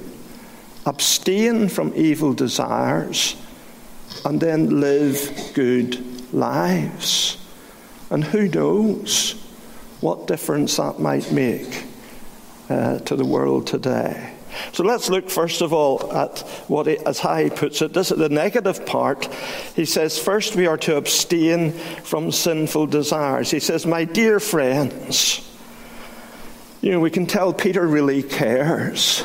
abstain 0.86 1.68
from 1.68 1.92
evil 1.94 2.32
desires 2.32 3.36
and 4.24 4.40
then 4.40 4.80
live 4.80 5.50
good 5.52 6.32
lives. 6.32 7.36
And 8.08 8.24
who 8.24 8.48
knows 8.48 9.32
what 10.00 10.26
difference 10.26 10.76
that 10.76 10.98
might 10.98 11.30
make 11.32 11.84
uh, 12.70 13.00
to 13.00 13.16
the 13.16 13.24
world 13.24 13.66
today. 13.66 14.35
So 14.72 14.84
let's 14.84 15.08
look 15.08 15.30
first 15.30 15.62
of 15.62 15.72
all 15.72 16.12
at 16.12 16.40
what, 16.68 16.86
it, 16.86 17.02
as 17.06 17.18
how 17.20 17.36
he 17.36 17.50
puts 17.50 17.82
it. 17.82 17.92
This 17.92 18.10
is 18.10 18.18
the 18.18 18.28
negative 18.28 18.86
part. 18.86 19.26
He 19.74 19.84
says, 19.84 20.18
first 20.18 20.56
we 20.56 20.66
are 20.66 20.78
to 20.78 20.96
abstain 20.96 21.72
from 21.72 22.32
sinful 22.32 22.88
desires. 22.88 23.50
He 23.50 23.60
says, 23.60 23.86
my 23.86 24.04
dear 24.04 24.40
friends, 24.40 25.42
you 26.80 26.92
know, 26.92 27.00
we 27.00 27.10
can 27.10 27.26
tell 27.26 27.52
Peter 27.52 27.86
really 27.86 28.22
cares. 28.22 29.24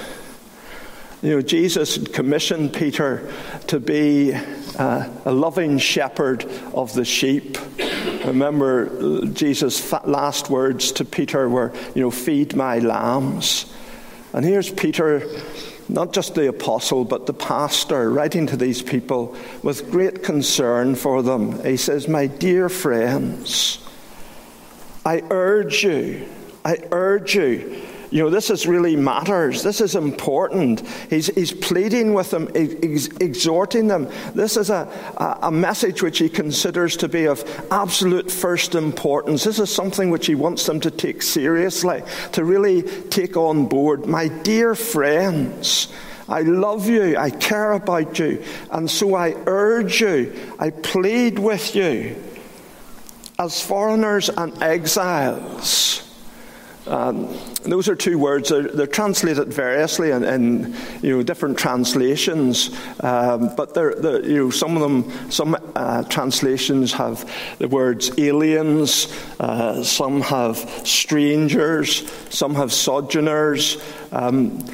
You 1.22 1.36
know, 1.36 1.42
Jesus 1.42 2.00
commissioned 2.00 2.74
Peter 2.74 3.32
to 3.68 3.80
be 3.80 4.34
uh, 4.34 5.10
a 5.26 5.32
loving 5.32 5.78
shepherd 5.78 6.46
of 6.74 6.94
the 6.94 7.06
sheep. 7.06 7.60
Remember, 8.26 9.26
Jesus' 9.28 9.92
last 10.04 10.50
words 10.50 10.94
to 10.94 11.06
Peter 11.06 11.48
were, 11.48 11.74
you 11.94 12.02
know, 12.02 12.10
feed 12.10 12.56
my 12.56 12.80
lambs. 12.80 13.72
And 14.34 14.46
here's 14.46 14.70
Peter, 14.70 15.28
not 15.90 16.14
just 16.14 16.36
the 16.36 16.48
apostle, 16.48 17.04
but 17.04 17.26
the 17.26 17.34
pastor, 17.34 18.10
writing 18.10 18.48
to 18.48 18.58
these 18.58 18.82
people 18.82 19.36
with 19.62 19.92
great 19.92 20.24
concern 20.24 20.96
for 20.96 21.22
them. 21.22 21.64
He 21.64 21.78
says, 21.78 22.08
My 22.08 22.28
dear 22.28 22.70
friends, 22.70 23.86
I 25.06 25.24
urge 25.30 25.84
you, 25.84 26.28
I 26.64 26.78
urge 26.92 27.36
you 27.36 27.82
you 28.12 28.22
know, 28.22 28.30
this 28.30 28.50
is 28.50 28.68
really 28.68 28.98
matters. 28.98 29.64
This 29.64 29.80
is 29.80 29.96
important. 29.96 30.86
He's, 31.10 31.28
he's 31.28 31.54
pleading 31.54 32.14
with 32.14 32.30
them, 32.30 32.50
ex- 32.54 33.08
exhorting 33.22 33.88
them. 33.88 34.10
This 34.36 34.58
is 34.58 34.70
a, 34.70 34.90
a, 35.16 35.48
a 35.48 35.52
message 35.52 36.04
which 36.04 36.20
he 36.20 36.28
considers 36.28 36.98
to 36.98 37.08
be 37.08 37.26
of 37.26 37.42
absolute 37.72 38.30
first 38.30 38.76
importance. 38.76 39.46
This 39.46 39.60
is 39.60 39.74
something 39.74 40.10
which 40.10 40.26
he 40.26 40.36
wants 40.36 40.66
them 40.66 40.82
to 40.82 40.92
take 40.92 41.22
seriously, 41.22 42.04
to 42.34 42.44
really 42.44 42.82
take 42.82 43.38
on 43.38 43.68
board. 43.68 44.06
My 44.06 44.28
dear 44.28 44.76
friends, 44.76 45.88
I 46.28 46.42
love 46.42 46.90
you, 46.90 47.16
I 47.16 47.30
care 47.30 47.72
about 47.72 48.20
you, 48.20 48.44
and 48.72 48.92
so 48.92 49.16
I 49.16 49.36
urge 49.46 50.02
you, 50.02 50.38
I 50.60 50.72
plead 50.72 51.40
with 51.40 51.78
you, 51.78 52.22
as 53.40 53.62
foreigners 53.62 54.28
and 54.30 54.62
exiles 54.62 56.11
um, 56.88 57.28
those 57.64 57.88
are 57.88 57.96
two 57.96 58.18
words. 58.18 58.50
They're, 58.50 58.64
they're 58.64 58.88
translated 58.88 59.54
variously 59.54 60.12
in, 60.12 60.24
in, 60.24 60.76
you 61.02 61.16
know 61.16 61.24
different 61.24 61.58
translations, 61.58 62.76
um, 63.02 63.56
but 63.56 63.74
they're, 63.74 63.94
they're, 63.96 64.26
you 64.26 64.46
know 64.46 64.50
some 64.50 64.76
of 64.76 64.82
them. 64.82 65.32
Some 65.32 65.56
uh, 65.76 66.04
translations 66.06 66.92
have 66.94 67.30
the 67.60 67.68
words 67.68 68.12
aliens. 68.18 69.14
Uh, 69.40 69.84
some 69.84 70.22
have 70.22 70.58
strangers. 70.88 72.10
Some 72.30 72.56
have 72.56 72.74
sojourners. 72.74 73.78
Um, 74.12 74.66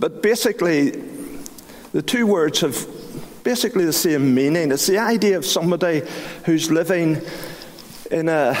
but 0.00 0.22
basically, 0.22 0.90
the 1.92 2.02
two 2.02 2.26
words 2.26 2.60
have 2.60 2.86
basically 3.44 3.84
the 3.84 3.92
same 3.92 4.34
meaning. 4.34 4.72
It's 4.72 4.86
the 4.86 4.98
idea 4.98 5.36
of 5.36 5.46
somebody 5.46 6.02
who's 6.44 6.70
living 6.70 7.20
in 8.10 8.28
a 8.28 8.54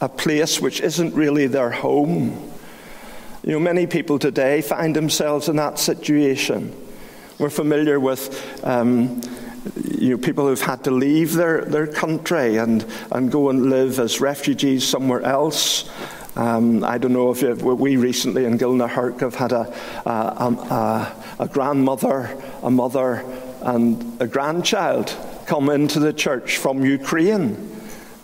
a 0.00 0.08
place 0.08 0.60
which 0.60 0.80
isn't 0.80 1.14
really 1.14 1.46
their 1.46 1.70
home. 1.70 2.50
You 3.42 3.52
know, 3.52 3.60
many 3.60 3.86
people 3.86 4.18
today 4.18 4.62
find 4.62 4.94
themselves 4.94 5.48
in 5.48 5.56
that 5.56 5.78
situation. 5.78 6.74
We're 7.38 7.50
familiar 7.50 7.98
with 8.00 8.64
um, 8.64 9.20
you 9.98 10.10
know, 10.10 10.18
people 10.18 10.46
who've 10.46 10.60
had 10.60 10.84
to 10.84 10.90
leave 10.90 11.34
their, 11.34 11.64
their 11.64 11.86
country 11.86 12.56
and, 12.56 12.84
and 13.12 13.30
go 13.30 13.50
and 13.50 13.70
live 13.70 13.98
as 13.98 14.20
refugees 14.20 14.86
somewhere 14.86 15.22
else. 15.22 15.88
Um, 16.36 16.84
I 16.84 16.98
don't 16.98 17.12
know 17.12 17.32
if 17.32 17.62
we 17.62 17.96
recently 17.96 18.44
in 18.44 18.58
Gilnahirk 18.58 19.20
have 19.20 19.34
had 19.34 19.52
a, 19.52 19.74
a, 20.06 20.10
a, 20.10 21.24
a 21.40 21.48
grandmother, 21.48 22.36
a 22.62 22.70
mother, 22.70 23.24
and 23.62 24.20
a 24.20 24.26
grandchild 24.26 25.14
come 25.46 25.68
into 25.68 25.98
the 25.98 26.12
church 26.12 26.58
from 26.58 26.84
Ukraine. 26.84 27.77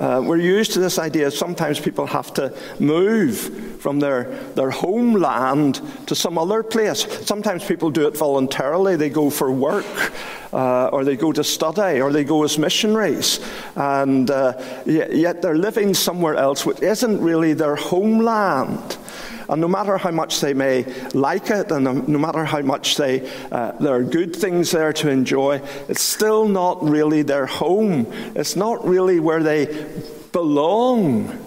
Uh, 0.04 0.20
we're 0.20 0.36
used 0.36 0.70
to 0.70 0.78
this 0.78 0.98
idea 0.98 1.30
sometimes 1.30 1.80
people 1.80 2.04
have 2.04 2.30
to 2.34 2.54
move 2.78 3.80
from 3.80 4.00
their, 4.00 4.24
their 4.54 4.70
homeland 4.70 5.80
to 6.06 6.14
some 6.14 6.36
other 6.36 6.62
place. 6.62 7.06
Sometimes 7.26 7.64
people 7.64 7.90
do 7.90 8.06
it 8.06 8.14
voluntarily. 8.14 8.96
They 8.96 9.08
go 9.08 9.30
for 9.30 9.50
work, 9.50 10.12
uh, 10.52 10.88
or 10.88 11.04
they 11.04 11.16
go 11.16 11.32
to 11.32 11.42
study, 11.42 12.02
or 12.02 12.12
they 12.12 12.22
go 12.22 12.44
as 12.44 12.58
missionaries. 12.58 13.40
And 13.76 14.30
uh, 14.30 14.60
yet 14.84 15.40
they're 15.40 15.56
living 15.56 15.94
somewhere 15.94 16.36
else 16.36 16.66
which 16.66 16.82
isn't 16.82 17.22
really 17.22 17.54
their 17.54 17.76
homeland. 17.76 18.98
And 19.48 19.60
no 19.60 19.68
matter 19.68 19.98
how 19.98 20.10
much 20.10 20.40
they 20.40 20.54
may 20.54 20.84
like 21.12 21.50
it, 21.50 21.70
and 21.70 22.08
no 22.08 22.18
matter 22.18 22.44
how 22.44 22.60
much 22.60 22.96
they, 22.96 23.30
uh, 23.50 23.72
there 23.72 23.94
are 23.94 24.02
good 24.02 24.34
things 24.34 24.70
there 24.70 24.92
to 24.94 25.08
enjoy, 25.08 25.60
it's 25.88 26.02
still 26.02 26.48
not 26.48 26.82
really 26.82 27.22
their 27.22 27.46
home. 27.46 28.06
It's 28.34 28.56
not 28.56 28.86
really 28.86 29.20
where 29.20 29.42
they 29.42 29.86
belong. 30.32 31.44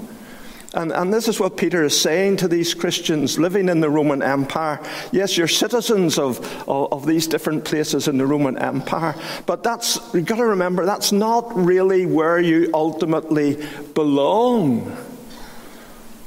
And, 0.73 0.91
and, 0.91 1.13
this 1.13 1.27
is 1.27 1.39
what 1.39 1.57
Peter 1.57 1.83
is 1.85 1.99
saying 1.99 2.37
to 2.37 2.47
these 2.47 2.73
Christians 2.73 3.39
living 3.39 3.69
in 3.69 3.79
the 3.79 3.89
Roman 3.89 4.21
Empire. 4.21 4.79
Yes, 5.11 5.37
you're 5.37 5.47
citizens 5.47 6.19
of, 6.19 6.39
of, 6.67 6.91
of 6.91 7.05
these 7.07 7.25
different 7.25 7.65
places 7.65 8.07
in 8.07 8.17
the 8.17 8.27
Roman 8.27 8.57
Empire, 8.57 9.15
but 9.45 9.63
that's, 9.63 9.97
you've 10.13 10.25
got 10.25 10.35
to 10.35 10.45
remember, 10.45 10.85
that's 10.85 11.11
not 11.11 11.55
really 11.55 12.05
where 12.05 12.39
you 12.39 12.69
ultimately 12.73 13.65
belong. 13.95 14.95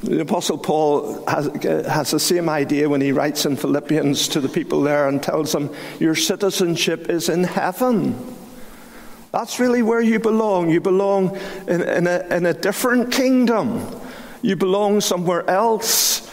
The 0.03 0.23
Apostle 0.23 0.57
Paul 0.57 1.23
has, 1.27 1.47
has, 1.63 2.11
the 2.11 2.21
same 2.21 2.49
idea 2.49 2.89
when 2.89 3.03
he 3.03 3.13
writes 3.13 3.45
in 3.45 3.57
Philippians 3.57 4.29
to 4.29 4.41
the 4.41 4.49
people 4.49 4.81
there 4.81 5.09
and 5.09 5.23
tells 5.23 5.53
them, 5.53 5.75
Your 5.99 6.15
citizenship 6.15 7.11
is 7.11 7.29
in 7.29 7.45
heaven. 7.45 8.17
That's 9.31 9.61
really 9.61 9.83
where 9.83 10.01
you 10.01 10.19
belong. 10.19 10.71
You 10.71 10.81
belong 10.81 11.37
in, 11.69 11.83
in, 11.83 12.07
a, 12.07 12.27
in 12.31 12.47
a 12.47 12.55
different 12.55 13.13
kingdom, 13.13 13.87
you 14.41 14.57
belong 14.57 15.03
somewhere 15.03 15.49
else. 15.49 16.27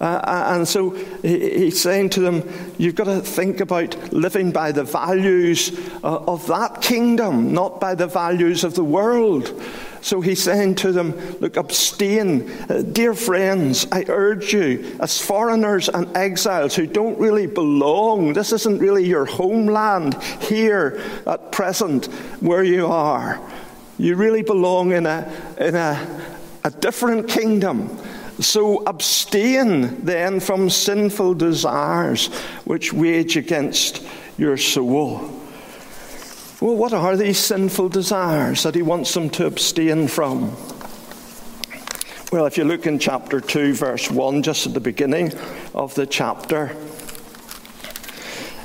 Uh, 0.00 0.54
and 0.54 0.68
so 0.68 0.90
he's 1.22 1.80
saying 1.80 2.08
to 2.10 2.20
them, 2.20 2.48
you've 2.78 2.94
got 2.94 3.04
to 3.04 3.20
think 3.20 3.58
about 3.58 4.12
living 4.12 4.52
by 4.52 4.70
the 4.70 4.84
values 4.84 5.76
uh, 6.04 6.18
of 6.18 6.46
that 6.46 6.80
kingdom, 6.80 7.52
not 7.52 7.80
by 7.80 7.96
the 7.96 8.06
values 8.06 8.62
of 8.62 8.74
the 8.74 8.84
world. 8.84 9.60
So 10.08 10.22
he's 10.22 10.42
saying 10.42 10.76
to 10.76 10.90
them, 10.90 11.12
Look, 11.38 11.58
abstain. 11.58 12.50
Uh, 12.70 12.80
dear 12.80 13.12
friends, 13.12 13.86
I 13.92 14.06
urge 14.08 14.54
you, 14.54 14.96
as 15.00 15.20
foreigners 15.20 15.90
and 15.90 16.16
exiles 16.16 16.74
who 16.74 16.86
don't 16.86 17.18
really 17.18 17.46
belong, 17.46 18.32
this 18.32 18.54
isn't 18.54 18.78
really 18.78 19.06
your 19.06 19.26
homeland 19.26 20.14
here 20.40 20.98
at 21.26 21.52
present 21.52 22.06
where 22.40 22.64
you 22.64 22.86
are. 22.86 23.38
You 23.98 24.16
really 24.16 24.40
belong 24.40 24.92
in 24.92 25.04
a, 25.04 25.30
in 25.58 25.74
a, 25.74 26.22
a 26.64 26.70
different 26.70 27.28
kingdom. 27.28 27.94
So 28.40 28.84
abstain 28.86 30.06
then 30.06 30.40
from 30.40 30.70
sinful 30.70 31.34
desires 31.34 32.28
which 32.64 32.94
wage 32.94 33.36
against 33.36 34.06
your 34.38 34.56
soul. 34.56 35.37
Well, 36.60 36.74
what 36.74 36.92
are 36.92 37.16
these 37.16 37.38
sinful 37.38 37.90
desires 37.90 38.64
that 38.64 38.74
he 38.74 38.82
wants 38.82 39.14
them 39.14 39.30
to 39.30 39.46
abstain 39.46 40.08
from? 40.08 40.56
Well, 42.32 42.46
if 42.46 42.58
you 42.58 42.64
look 42.64 42.84
in 42.84 42.98
chapter 42.98 43.40
2, 43.40 43.74
verse 43.74 44.10
1, 44.10 44.42
just 44.42 44.66
at 44.66 44.74
the 44.74 44.80
beginning 44.80 45.32
of 45.72 45.94
the 45.94 46.04
chapter, 46.04 46.74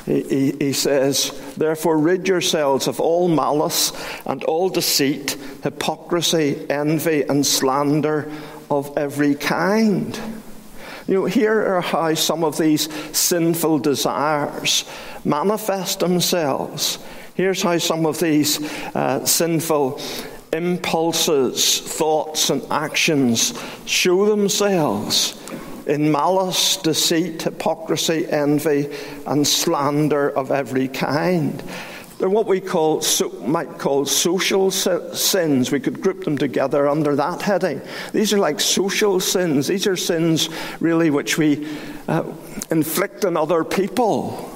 he, 0.07 0.53
he, 0.59 0.73
says, 0.73 1.39
Therefore, 1.55 1.99
rid 1.99 2.27
yourselves 2.27 2.87
of 2.87 2.99
all 2.99 3.27
malice 3.27 3.93
and 4.25 4.43
all 4.43 4.69
deceit, 4.69 5.37
hypocrisy, 5.61 6.65
envy, 6.71 7.21
and 7.21 7.45
slander 7.45 8.29
of 8.71 8.97
every 8.97 9.35
kind. 9.35 10.19
You 11.07 11.13
know, 11.13 11.25
here 11.25 11.75
are 11.75 11.81
how 11.81 12.15
some 12.15 12.43
of 12.43 12.57
these 12.57 12.91
sinful 13.15 13.79
desires 13.79 14.83
manifest 15.23 15.99
themselves 15.99 16.97
Here's 17.35 17.63
how 17.63 17.77
some 17.79 18.05
of 18.05 18.19
these 18.19 18.61
uh, 18.95 19.25
sinful 19.25 19.99
impulses, 20.51 21.79
thoughts, 21.79 22.51
and 22.51 22.63
actions 22.69 23.59
show 23.85 24.27
themselves 24.27 25.39
in 25.87 26.11
malice, 26.11 26.77
deceit, 26.77 27.41
hypocrisy, 27.41 28.27
envy, 28.29 28.87
and 29.25 29.47
slander 29.47 30.29
of 30.29 30.51
every 30.51 30.87
kind. 30.87 31.63
They're 32.19 32.29
what 32.29 32.45
we 32.45 32.61
call, 32.61 33.01
so, 33.01 33.29
might 33.47 33.79
call 33.79 34.05
social 34.05 34.69
sins. 34.69 35.71
We 35.71 35.79
could 35.79 36.01
group 36.01 36.23
them 36.23 36.37
together 36.37 36.87
under 36.87 37.15
that 37.15 37.41
heading. 37.41 37.81
These 38.13 38.31
are 38.31 38.37
like 38.37 38.59
social 38.59 39.19
sins. 39.19 39.67
These 39.67 39.87
are 39.87 39.97
sins, 39.97 40.49
really, 40.79 41.09
which 41.09 41.39
we 41.39 41.67
uh, 42.07 42.23
inflict 42.69 43.25
on 43.25 43.35
other 43.35 43.63
people. 43.63 44.51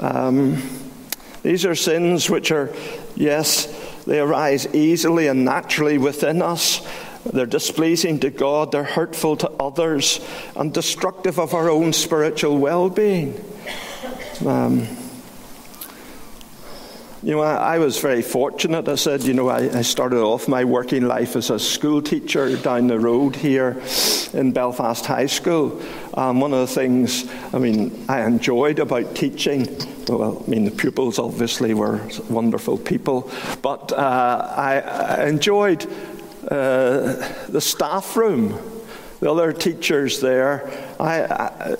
Um, 0.00 0.60
these 1.42 1.64
are 1.64 1.74
sins 1.74 2.28
which 2.28 2.50
are, 2.50 2.72
yes, 3.14 3.66
they 4.04 4.20
arise 4.20 4.66
easily 4.74 5.26
and 5.26 5.44
naturally 5.44 5.98
within 5.98 6.42
us. 6.42 6.86
They're 7.24 7.46
displeasing 7.46 8.20
to 8.20 8.30
God, 8.30 8.72
they're 8.72 8.84
hurtful 8.84 9.36
to 9.38 9.50
others, 9.60 10.20
and 10.56 10.72
destructive 10.72 11.38
of 11.38 11.54
our 11.54 11.70
own 11.70 11.92
spiritual 11.92 12.58
well 12.58 12.88
being. 12.88 13.44
Um, 14.46 14.86
you 17.22 17.32
know, 17.32 17.40
I, 17.40 17.74
I, 17.74 17.78
was 17.78 17.98
very 17.98 18.22
fortunate. 18.22 18.88
I 18.88 18.94
said, 18.94 19.22
you 19.24 19.34
know, 19.34 19.48
I, 19.48 19.78
I, 19.78 19.82
started 19.82 20.20
off 20.20 20.46
my 20.46 20.64
working 20.64 21.08
life 21.08 21.34
as 21.34 21.50
a 21.50 21.58
school 21.58 22.00
teacher 22.00 22.56
down 22.56 22.86
the 22.86 22.98
road 22.98 23.34
here 23.34 23.82
in 24.32 24.52
Belfast 24.52 25.04
High 25.04 25.26
School. 25.26 25.82
Um, 26.14 26.40
one 26.40 26.52
of 26.52 26.60
the 26.60 26.72
things, 26.72 27.28
I 27.52 27.58
mean, 27.58 28.04
I 28.08 28.24
enjoyed 28.24 28.78
about 28.78 29.16
teaching, 29.16 29.66
well, 30.06 30.44
I 30.46 30.50
mean, 30.50 30.64
the 30.64 30.70
pupils 30.70 31.18
obviously 31.18 31.74
were 31.74 32.00
wonderful 32.30 32.78
people, 32.78 33.30
but 33.62 33.92
uh, 33.92 34.54
I, 34.56 34.80
I, 34.80 35.26
enjoyed 35.26 35.86
uh, 36.48 37.14
the 37.48 37.60
staff 37.60 38.16
room, 38.16 38.58
the 39.18 39.30
other 39.30 39.52
teachers 39.52 40.20
there. 40.20 40.70
I, 41.00 41.76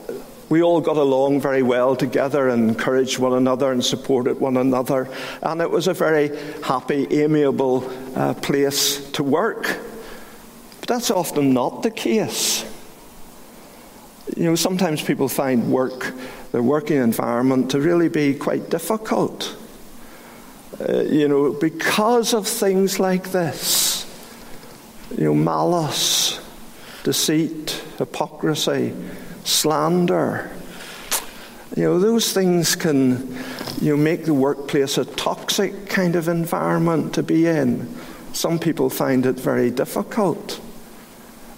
we 0.49 0.63
all 0.63 0.81
got 0.81 0.97
along 0.97 1.41
very 1.41 1.63
well 1.63 1.95
together 1.95 2.49
and 2.49 2.71
encouraged 2.71 3.19
one 3.19 3.35
another 3.35 3.71
and 3.71 3.85
supported 3.85 4.41
one 4.41 4.57
another. 4.57 5.09
And 5.43 5.61
it 5.61 5.71
was 5.71 5.89
a 5.89 5.95
very 5.95 6.35
happy, 6.63 7.07
amiable 7.23 7.91
uh, 8.17 8.33
place 8.35 9.11
to 9.13 9.23
work. 9.23 9.79
But 10.81 10.89
that's 10.89 11.11
often 11.11 11.53
not 11.53 11.83
the 11.83 11.91
case. 11.91 12.65
You 14.37 14.45
know, 14.45 14.55
sometimes 14.55 15.03
people 15.03 15.29
find 15.29 15.71
work, 15.71 16.15
their 16.53 16.63
working 16.63 16.97
environment, 16.97 17.71
to 17.73 17.81
really 17.81 18.09
be 18.09 18.35
quite 18.35 18.71
difficult. 18.71 19.55
Uh, 20.81 21.03
you 21.03 21.29
know, 21.29 21.53
because 21.53 22.33
of 22.33 22.49
things 22.49 22.99
like 22.99 23.33
this. 23.33 24.07
You 25.11 25.25
know, 25.25 25.35
malice, 25.35 26.41
deceit, 27.05 27.83
hypocrisy 27.99 28.95
slander. 29.49 30.51
You 31.77 31.85
know, 31.85 31.99
those 31.99 32.33
things 32.33 32.77
can 32.77 33.37
you 33.81 33.97
know, 33.97 33.97
make 33.97 34.25
the 34.25 34.35
workplace 34.35 34.99
a 34.99 35.05
toxic 35.05 35.89
kind 35.89 36.17
of 36.17 36.29
environment 36.29 37.15
to 37.15 37.23
be 37.23 37.47
in. 37.47 37.95
Some 38.33 38.59
people 38.59 38.91
find 38.91 39.25
it 39.27 39.39
very 39.39 39.71
difficult. 39.71 40.61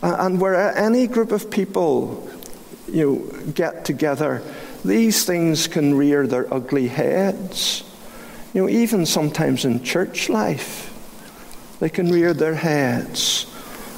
And 0.02 0.40
where 0.40 0.76
any 0.76 1.06
group 1.06 1.32
of 1.32 1.50
people 1.50 2.28
you 2.88 3.04
know, 3.06 3.52
get 3.52 3.84
together, 3.84 4.42
these 4.84 5.24
things 5.24 5.66
can 5.66 5.94
rear 5.94 6.26
their 6.26 6.52
ugly 6.52 6.88
heads. 6.88 7.84
You 8.54 8.62
know, 8.62 8.68
even 8.68 9.06
sometimes 9.06 9.64
in 9.64 9.82
church 9.82 10.28
life, 10.28 10.86
they 11.80 11.88
can 11.88 12.10
rear 12.10 12.34
their 12.34 12.54
heads 12.54 13.46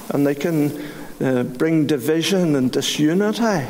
and 0.09 0.27
they 0.27 0.35
can 0.35 0.81
uh, 1.21 1.43
bring 1.43 1.87
division 1.87 2.55
and 2.55 2.71
disunity. 2.71 3.65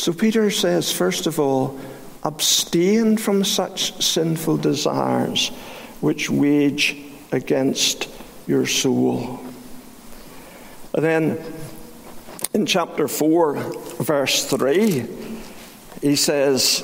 So 0.00 0.14
Peter 0.14 0.50
says, 0.50 0.90
first 0.90 1.26
of 1.26 1.38
all, 1.38 1.78
abstain 2.22 3.18
from 3.18 3.44
such 3.44 4.02
sinful 4.02 4.56
desires 4.56 5.48
which 6.00 6.30
wage 6.30 6.96
against 7.32 8.08
your 8.46 8.64
soul. 8.64 9.40
And 10.94 11.04
then 11.04 11.38
in 12.54 12.64
chapter 12.64 13.08
4, 13.08 13.56
verse 14.02 14.46
3, 14.46 15.06
he 16.00 16.16
says, 16.16 16.82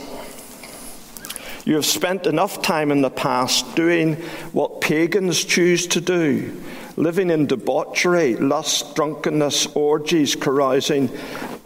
You 1.65 1.77
have 1.77 1.87
spent 1.87 2.27
enough 2.27 2.61
time 2.61 2.93
in 2.93 3.01
the 3.01 3.09
past 3.09 3.75
doing 3.75 4.17
what 4.53 4.83
pagans 4.83 5.43
choose 5.43 5.87
to 5.87 6.03
do 6.03 6.63
living 6.97 7.29
in 7.29 7.47
debauchery, 7.47 8.37
lust, 8.37 8.95
drunkenness, 8.97 9.67
orgies, 9.75 10.35
carousing, 10.35 11.11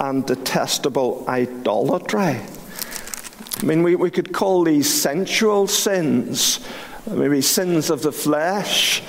and 0.01 0.27
detestable 0.27 1.25
idolatry. 1.29 2.41
I 3.61 3.63
mean, 3.63 3.83
we, 3.83 3.95
we 3.95 4.11
could 4.11 4.33
call 4.33 4.65
these 4.65 4.93
sensual 4.93 5.67
sins, 5.67 6.67
maybe 7.07 7.43
sins 7.43 7.91
of 7.91 8.01
the 8.01 8.13
flesh, 8.13 9.03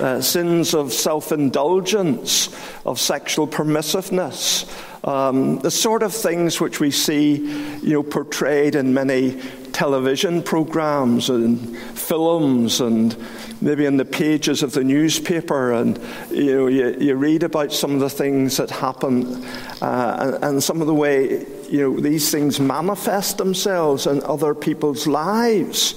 uh, 0.00 0.22
sins 0.22 0.74
of 0.74 0.94
self 0.94 1.30
indulgence, 1.30 2.48
of 2.86 2.98
sexual 2.98 3.46
permissiveness, 3.46 4.66
um, 5.06 5.58
the 5.58 5.70
sort 5.70 6.02
of 6.02 6.14
things 6.14 6.58
which 6.60 6.80
we 6.80 6.90
see 6.90 7.36
you 7.82 7.92
know, 7.92 8.02
portrayed 8.02 8.74
in 8.74 8.94
many 8.94 9.40
television 9.78 10.42
programs 10.42 11.30
and 11.30 11.78
films 11.96 12.80
and 12.80 13.16
maybe 13.60 13.84
in 13.86 13.96
the 13.96 14.04
pages 14.04 14.64
of 14.64 14.72
the 14.72 14.82
newspaper 14.82 15.72
and 15.72 16.00
you 16.32 16.52
know 16.52 16.66
you, 16.66 16.96
you 16.98 17.14
read 17.14 17.44
about 17.44 17.72
some 17.72 17.94
of 17.94 18.00
the 18.00 18.10
things 18.10 18.56
that 18.56 18.68
happen 18.70 19.44
uh, 19.80 20.16
and, 20.20 20.44
and 20.44 20.62
some 20.64 20.80
of 20.80 20.88
the 20.88 20.94
way 20.94 21.46
you 21.70 21.78
know 21.78 22.00
these 22.00 22.28
things 22.32 22.58
manifest 22.58 23.38
themselves 23.38 24.08
in 24.08 24.20
other 24.24 24.52
people's 24.52 25.06
lives. 25.06 25.94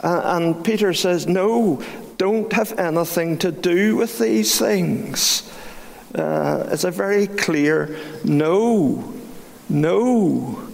Uh, 0.00 0.36
and 0.36 0.64
peter 0.64 0.94
says 0.94 1.26
no 1.26 1.82
don't 2.18 2.52
have 2.52 2.78
anything 2.78 3.36
to 3.36 3.50
do 3.50 3.96
with 3.96 4.20
these 4.20 4.60
things. 4.60 5.50
Uh, 6.14 6.68
it's 6.70 6.84
a 6.84 6.90
very 6.92 7.26
clear 7.26 7.98
no. 8.22 9.12
No 9.68 10.71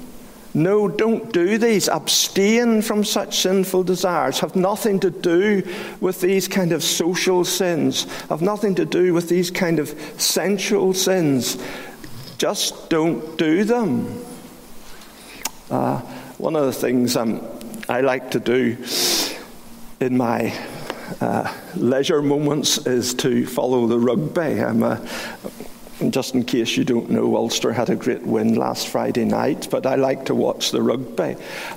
no, 0.63 0.89
don't 0.89 1.33
do 1.33 1.57
these. 1.57 1.89
Abstain 1.89 2.83
from 2.83 3.05
such 3.05 3.41
sinful 3.41 3.85
desires. 3.85 4.41
Have 4.41 4.57
nothing 4.57 4.99
to 5.01 5.11
do 5.11 5.63
with 6.01 6.21
these 6.21 6.49
kind 6.49 6.73
of 6.73 6.83
social 6.83 7.45
sins. 7.45 8.05
Have 8.29 8.43
nothing 8.43 8.75
to 8.75 8.85
do 8.85 9.15
with 9.15 9.29
these 9.29 9.51
kind 9.51 9.79
of 9.79 9.89
sensual 10.21 10.93
sins. 10.95 11.57
Just 12.39 12.91
don't 12.91 13.39
do 13.39 13.63
them. 13.63 14.25
Uh, 15.71 16.01
one 16.39 16.57
of 16.57 16.67
the 16.67 16.73
things 16.73 17.17
um, 17.17 17.47
I 17.89 18.01
like 18.01 18.33
to 18.33 18.41
do 18.41 18.77
in 20.01 20.17
my 20.17 20.53
uh, 21.21 21.53
leisure 21.77 22.21
moments 22.23 22.79
is 22.87 23.15
to 23.15 23.47
follow 23.47 23.87
the 23.87 23.99
rugby. 23.99 24.61
I'm 24.61 24.83
a 24.83 25.07
And 26.01 26.13
just 26.13 26.35
in 26.35 26.45
case 26.45 26.77
you 26.77 26.85
don't 26.85 27.11
know, 27.11 27.37
Ulster 27.37 27.73
had 27.73 27.91
a 27.91 27.97
great 27.97 28.23
win 28.23 28.55
last 28.55 28.87
Friday 28.87 29.25
night, 29.25 29.67
but 29.69 29.85
I 29.85 29.97
like 29.97 30.27
to 30.27 30.35
watch 30.35 30.71
the 30.71 30.81
rugby. 30.81 31.37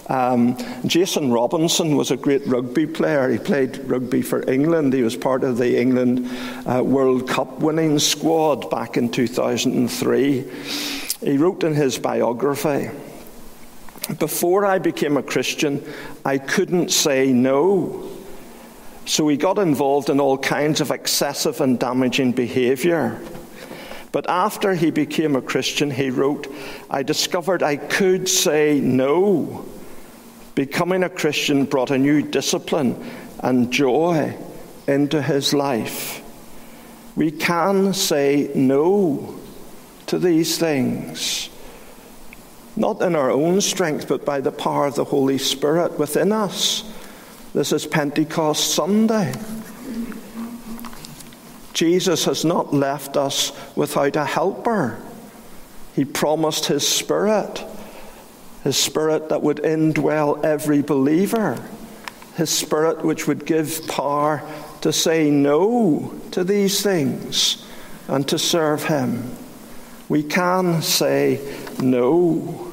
Um, 0.10 0.58
Jason 0.86 1.32
Robinson 1.32 1.96
was 1.96 2.12
a 2.12 2.18
great 2.18 2.46
rugby 2.46 2.86
player. 2.86 3.30
He 3.30 3.40
played 3.40 3.80
rugby 3.90 4.22
for 4.22 4.48
England. 4.48 4.94
He 4.94 5.02
was 5.02 5.18
part 5.18 5.44
of 5.44 5.58
the 5.58 5.80
England 5.80 6.30
uh, 6.68 6.84
World 6.84 7.28
Cup 7.28 7.60
winning 7.62 7.98
squad 7.98 8.70
back 8.70 8.96
in 8.96 9.10
2003. 9.10 10.52
He 11.22 11.38
wrote 11.38 11.64
in 11.64 11.74
his 11.74 11.98
biography 11.98 12.92
Before 14.20 14.66
I 14.68 14.78
became 14.78 15.18
a 15.18 15.24
Christian, 15.24 15.84
I 16.24 16.38
couldn't 16.38 16.92
say 16.92 17.34
no. 17.34 18.08
So 19.06 19.28
he 19.28 19.36
got 19.36 19.58
involved 19.58 20.12
in 20.12 20.20
all 20.20 20.38
kinds 20.38 20.80
of 20.80 20.92
excessive 20.92 21.60
and 21.60 21.80
damaging 21.80 22.34
behaviour. 22.34 23.20
But 24.12 24.30
after 24.30 24.74
he 24.74 24.91
became 24.91 25.36
a 25.36 25.41
Christian, 25.41 25.89
he 25.89 26.10
wrote, 26.10 26.54
I 26.89 27.04
discovered 27.04 27.63
I 27.63 27.78
could 27.78 28.28
say 28.28 28.80
no. 28.82 29.65
Becoming 30.54 31.04
a 31.04 31.10
Christian 31.10 31.65
brought 31.65 31.91
a 31.91 31.97
new 31.97 32.21
discipline 32.21 33.10
and 33.39 33.71
joy 33.71 34.38
into 34.88 35.21
his 35.21 35.54
life. 35.54 36.21
We 37.15 37.32
can 37.32 37.93
say 37.93 38.52
no 38.54 39.39
to 40.08 40.19
these 40.19 40.58
things, 40.58 41.50
not 42.76 43.02
in 43.02 43.15
our 43.15 43.32
own 43.32 43.62
strength, 43.62 44.10
but 44.10 44.26
by 44.26 44.41
the 44.41 44.52
power 44.52 44.88
of 44.88 44.95
the 44.95 45.06
Holy 45.06 45.38
Spirit 45.38 45.97
within 45.97 46.34
us. 46.34 46.84
This 47.54 47.71
is 47.71 47.86
Pentecost 47.86 48.74
Sunday. 48.74 49.34
Jesus 51.82 52.26
has 52.26 52.46
not 52.46 52.76
left 52.76 53.17
us 53.17 53.52
without 53.76 54.15
a 54.15 54.24
helper. 54.24 55.02
He 55.96 56.06
promised 56.06 56.67
His 56.67 56.88
Spirit, 56.88 57.65
His 58.63 58.78
Spirit 58.78 59.30
that 59.30 59.41
would 59.41 59.58
indwell 59.63 60.46
every 60.46 60.84
believer, 60.84 61.60
His 62.36 62.52
Spirit 62.52 63.04
which 63.04 63.26
would 63.26 63.48
give 63.48 63.88
power 63.88 64.44
to 64.82 64.94
say 64.94 65.32
no 65.32 66.13
to 66.30 66.44
these 66.44 66.84
things 66.84 67.65
and 68.08 68.28
to 68.28 68.38
serve 68.38 68.84
Him. 68.84 69.36
We 70.08 70.22
can 70.22 70.84
say 70.84 71.41
no. 71.82 72.72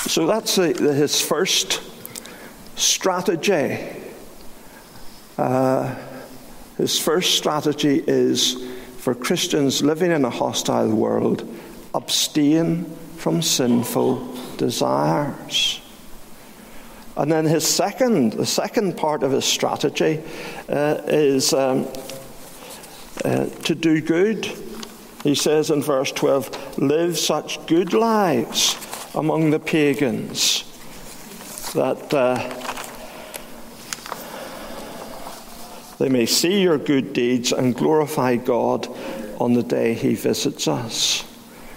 So 0.00 0.26
that's 0.26 0.56
his 0.56 1.18
first 1.18 1.80
strategy. 2.76 3.88
Uh, 5.38 5.94
his 6.78 6.98
first 6.98 7.36
strategy 7.36 8.02
is 8.06 8.64
for 8.98 9.14
Christians 9.14 9.82
living 9.82 10.10
in 10.10 10.24
a 10.24 10.30
hostile 10.30 10.94
world 10.94 11.46
abstain 11.92 12.84
from 13.16 13.42
sinful 13.42 14.36
desires. 14.56 15.80
And 17.16 17.32
then 17.32 17.46
his 17.46 17.66
second, 17.66 18.34
the 18.34 18.46
second 18.46 18.96
part 18.96 19.24
of 19.24 19.32
his 19.32 19.44
strategy 19.44 20.22
uh, 20.68 21.00
is 21.08 21.52
um, 21.52 21.88
uh, 23.24 23.46
to 23.46 23.74
do 23.74 24.00
good. 24.00 24.46
He 25.24 25.34
says 25.34 25.70
in 25.70 25.82
verse 25.82 26.12
12, 26.12 26.78
live 26.78 27.18
such 27.18 27.66
good 27.66 27.92
lives 27.92 28.76
among 29.16 29.50
the 29.50 29.58
pagans 29.58 30.62
that 31.74 32.14
uh, 32.14 32.67
they 35.98 36.08
may 36.08 36.26
see 36.26 36.62
your 36.62 36.78
good 36.78 37.12
deeds 37.12 37.52
and 37.52 37.76
glorify 37.76 38.36
God 38.36 38.88
on 39.40 39.54
the 39.54 39.62
day 39.62 39.94
he 39.94 40.14
visits 40.14 40.68
us. 40.68 41.24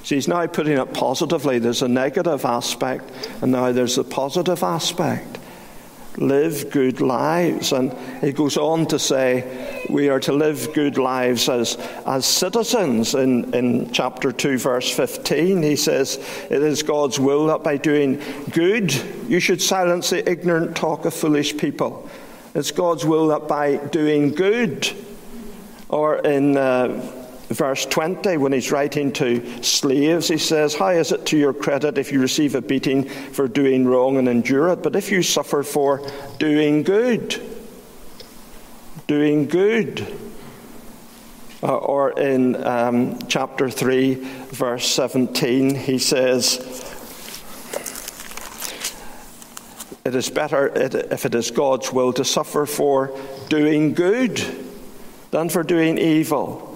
So 0.04 0.16
he's 0.16 0.28
now 0.28 0.46
putting 0.48 0.78
it 0.78 0.94
positively. 0.94 1.60
There's 1.60 1.82
a 1.82 1.88
negative 1.88 2.44
aspect, 2.46 3.12
and 3.42 3.52
now 3.52 3.72
there's 3.72 3.98
a 3.98 4.04
positive 4.04 4.64
aspect. 4.64 5.38
Live 6.18 6.72
good 6.72 7.02
lives. 7.02 7.72
And 7.72 7.94
he 8.22 8.32
goes 8.32 8.58
on 8.58 8.86
to 8.88 9.00
say, 9.00 9.86
we 9.90 10.10
are 10.10 10.20
to 10.22 10.34
live 10.34 10.74
good 10.74 10.98
lives 10.98 11.48
as, 11.48 11.78
as 12.06 12.26
citizens. 12.26 13.14
In, 13.14 13.54
in 13.54 13.92
chapter 13.92 14.32
2, 14.32 14.58
verse 14.58 14.92
15, 14.92 15.62
he 15.62 15.76
says, 15.76 16.18
It 16.50 16.64
is 16.64 16.84
God's 16.84 17.20
will 17.20 17.48
that 17.48 17.64
by 17.64 17.78
doing 17.78 18.22
good, 18.52 18.94
you 19.30 19.40
should 19.40 19.62
silence 19.62 20.10
the 20.10 20.30
ignorant 20.30 20.76
talk 20.76 21.06
of 21.06 21.14
foolish 21.14 21.56
people. 21.58 22.10
It's 22.54 22.72
God's 22.72 23.06
will 23.06 23.28
that 23.28 23.48
by 23.48 23.78
doing 23.78 24.32
good, 24.32 24.92
or 25.88 26.18
in 26.18 26.58
uh, 26.58 26.88
verse 27.48 27.86
20, 27.86 28.38
when 28.38 28.52
he's 28.52 28.72
writing 28.72 29.14
to 29.14 29.64
slaves, 29.64 30.28
he 30.28 30.38
says, 30.38 30.76
How 30.76 30.90
is 30.90 31.14
it 31.14 31.26
to 31.28 31.38
your 31.38 31.54
credit 31.54 31.98
if 31.98 32.12
you 32.12 32.20
receive 32.20 32.56
a 32.56 32.62
beating 32.62 33.08
for 33.08 33.48
doing 33.48 33.86
wrong 33.86 34.18
and 34.18 34.28
endure 34.28 34.70
it? 34.70 34.84
But 34.84 34.98
if 34.98 35.12
you 35.12 35.24
suffer 35.24 35.64
for 35.64 36.06
doing 36.40 36.84
good, 36.84 37.42
doing 39.08 39.48
good. 39.48 40.06
Uh, 41.64 41.78
or 41.78 42.20
in 42.20 42.56
um, 42.66 43.20
chapter 43.28 43.70
3, 43.70 44.16
verse 44.16 44.88
17, 44.88 45.76
he 45.76 46.00
says, 46.00 46.91
it 50.04 50.16
is 50.16 50.30
better 50.30 50.68
if 50.76 51.26
it 51.26 51.36
is 51.36 51.52
God's 51.52 51.92
will 51.92 52.14
to 52.14 52.26
suffer 52.26 52.66
for 52.66 53.18
doing 53.50 53.94
good 53.94 54.44
than 55.30 55.50
for 55.50 55.64
doing 55.64 55.98
evil. 55.98 56.68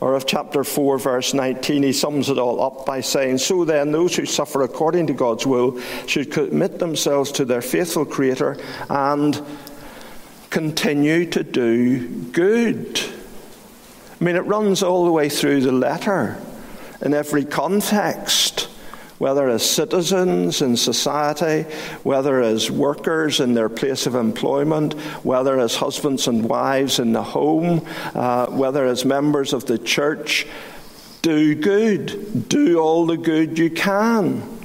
Or 0.00 0.14
of 0.14 0.26
chapter 0.26 0.62
4, 0.62 0.98
verse 0.98 1.34
19, 1.34 1.82
he 1.82 1.92
sums 1.92 2.30
it 2.30 2.38
all 2.38 2.62
up 2.62 2.86
by 2.86 3.00
saying, 3.00 3.38
So 3.38 3.64
then, 3.64 3.90
those 3.90 4.14
who 4.14 4.26
suffer 4.26 4.62
according 4.62 5.08
to 5.08 5.12
God's 5.12 5.44
will 5.44 5.80
should 6.06 6.30
commit 6.30 6.78
themselves 6.78 7.32
to 7.32 7.44
their 7.44 7.62
faithful 7.62 8.04
Creator 8.04 8.58
and 8.88 9.44
continue 10.50 11.26
to 11.30 11.42
do 11.42 12.06
good. 12.30 13.00
I 14.20 14.24
mean, 14.24 14.36
it 14.36 14.46
runs 14.46 14.82
all 14.84 15.04
the 15.04 15.12
way 15.12 15.28
through 15.28 15.62
the 15.62 15.72
letter 15.72 16.40
in 17.00 17.12
every 17.12 17.44
context 17.44 18.67
whether 19.18 19.48
as 19.48 19.68
citizens 19.68 20.62
in 20.62 20.76
society, 20.76 21.62
whether 22.04 22.40
as 22.40 22.70
workers 22.70 23.40
in 23.40 23.54
their 23.54 23.68
place 23.68 24.06
of 24.06 24.14
employment, 24.14 24.94
whether 25.24 25.58
as 25.58 25.74
husbands 25.74 26.28
and 26.28 26.48
wives 26.48 26.98
in 26.98 27.12
the 27.12 27.22
home, 27.22 27.84
uh, 28.14 28.46
whether 28.46 28.86
as 28.86 29.04
members 29.04 29.52
of 29.52 29.66
the 29.66 29.78
church. 29.78 30.46
Do 31.22 31.54
good. 31.54 32.48
Do 32.48 32.78
all 32.78 33.06
the 33.06 33.16
good 33.16 33.58
you 33.58 33.70
can. 33.70 34.58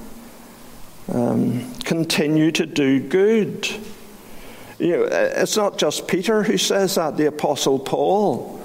Um, 1.11 1.73
continue 1.79 2.51
to 2.51 2.65
do 2.65 2.99
good. 2.99 3.67
You 4.79 4.97
know, 4.97 5.03
it's 5.03 5.57
not 5.57 5.77
just 5.77 6.07
Peter 6.07 6.43
who 6.43 6.57
says 6.57 6.95
that, 6.95 7.17
the 7.17 7.25
Apostle 7.25 7.79
Paul. 7.79 8.62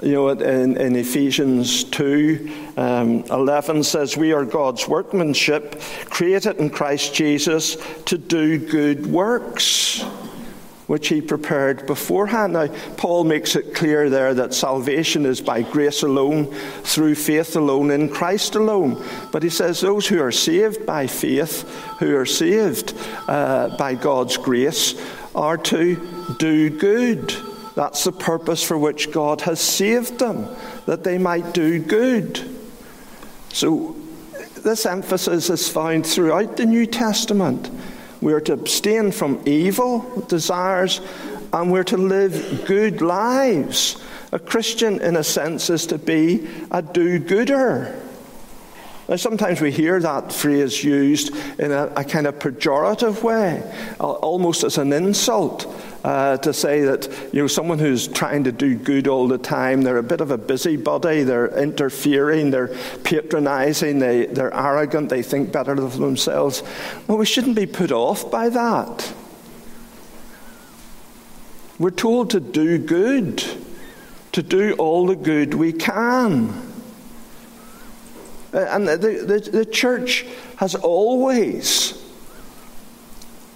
You 0.00 0.12
know, 0.12 0.28
in, 0.28 0.76
in 0.76 0.94
Ephesians 0.94 1.82
2 1.82 2.72
um, 2.76 3.24
11 3.30 3.82
says, 3.82 4.16
We 4.16 4.32
are 4.32 4.44
God's 4.44 4.86
workmanship, 4.86 5.80
created 6.04 6.58
in 6.58 6.70
Christ 6.70 7.14
Jesus 7.14 7.76
to 8.04 8.16
do 8.16 8.58
good 8.58 9.08
works, 9.08 10.02
which 10.86 11.08
He 11.08 11.20
prepared 11.20 11.84
beforehand. 11.88 12.52
Now, 12.52 12.68
Paul 12.96 13.24
makes 13.24 13.56
it 13.56 13.74
clear 13.74 14.08
there 14.08 14.34
that 14.34 14.54
salvation 14.54 15.26
is 15.26 15.40
by 15.40 15.62
grace 15.62 16.04
alone, 16.04 16.46
through 16.84 17.16
faith 17.16 17.56
alone, 17.56 17.90
in 17.90 18.08
Christ 18.08 18.54
alone. 18.54 19.04
But 19.32 19.42
he 19.42 19.50
says, 19.50 19.80
Those 19.80 20.06
who 20.06 20.22
are 20.22 20.30
saved 20.30 20.86
by 20.86 21.08
faith, 21.08 21.68
who 21.98 22.14
are 22.14 22.26
saved 22.26 22.94
uh, 23.26 23.76
by 23.76 23.96
God's 23.96 24.36
grace, 24.36 24.94
are 25.34 25.58
to 25.58 26.36
do 26.38 26.70
good 26.70 27.34
that's 27.78 28.02
the 28.02 28.10
purpose 28.10 28.60
for 28.60 28.76
which 28.76 29.12
God 29.12 29.42
has 29.42 29.60
saved 29.60 30.18
them, 30.18 30.48
that 30.86 31.04
they 31.04 31.16
might 31.16 31.54
do 31.54 31.78
good. 31.78 32.44
So, 33.52 33.94
this 34.64 34.84
emphasis 34.84 35.48
is 35.48 35.68
found 35.68 36.04
throughout 36.04 36.56
the 36.56 36.66
New 36.66 36.86
Testament. 36.86 37.70
We 38.20 38.32
are 38.32 38.40
to 38.40 38.54
abstain 38.54 39.12
from 39.12 39.40
evil 39.46 40.24
desires 40.26 41.00
and 41.52 41.70
we're 41.70 41.84
to 41.84 41.96
live 41.96 42.64
good 42.66 43.00
lives. 43.00 44.02
A 44.32 44.40
Christian, 44.40 45.00
in 45.00 45.14
a 45.14 45.22
sense, 45.22 45.70
is 45.70 45.86
to 45.86 45.98
be 45.98 46.48
a 46.72 46.82
do 46.82 47.20
gooder. 47.20 47.96
Now, 49.08 49.14
sometimes 49.14 49.60
we 49.60 49.70
hear 49.70 50.00
that 50.00 50.32
phrase 50.32 50.82
used 50.82 51.32
in 51.60 51.70
a, 51.70 51.86
a 51.94 52.02
kind 52.02 52.26
of 52.26 52.40
pejorative 52.40 53.22
way, 53.22 53.62
almost 54.00 54.64
as 54.64 54.78
an 54.78 54.92
insult 54.92 55.72
uh, 56.04 56.36
to 56.38 56.52
say 56.52 56.82
that 56.82 57.08
you 57.32 57.42
know 57.42 57.46
someone 57.46 57.78
who's 57.78 58.08
trying 58.08 58.44
to 58.44 58.52
do 58.52 58.76
good 58.76 59.08
all 59.08 59.28
the 59.28 59.38
time, 59.38 59.82
they're 59.82 59.98
a 59.98 60.02
bit 60.02 60.20
of 60.20 60.30
a 60.30 60.38
busybody, 60.38 61.22
they're 61.22 61.48
interfering, 61.58 62.50
they're 62.50 62.74
patronising, 63.04 63.98
they, 63.98 64.26
they're 64.26 64.54
arrogant, 64.54 65.08
they 65.08 65.22
think 65.22 65.52
better 65.52 65.72
of 65.72 65.98
themselves. 65.98 66.62
Well, 67.06 67.18
we 67.18 67.26
shouldn't 67.26 67.56
be 67.56 67.66
put 67.66 67.92
off 67.92 68.30
by 68.30 68.48
that. 68.48 69.12
We're 71.78 71.90
told 71.90 72.30
to 72.30 72.40
do 72.40 72.78
good. 72.78 73.42
to 74.32 74.42
do 74.42 74.74
all 74.74 75.06
the 75.06 75.16
good 75.16 75.54
we 75.54 75.72
can. 75.72 76.52
And 78.52 78.86
the, 78.86 78.96
the, 78.96 79.50
the 79.50 79.64
church 79.64 80.24
has 80.56 80.74
always 80.74 81.94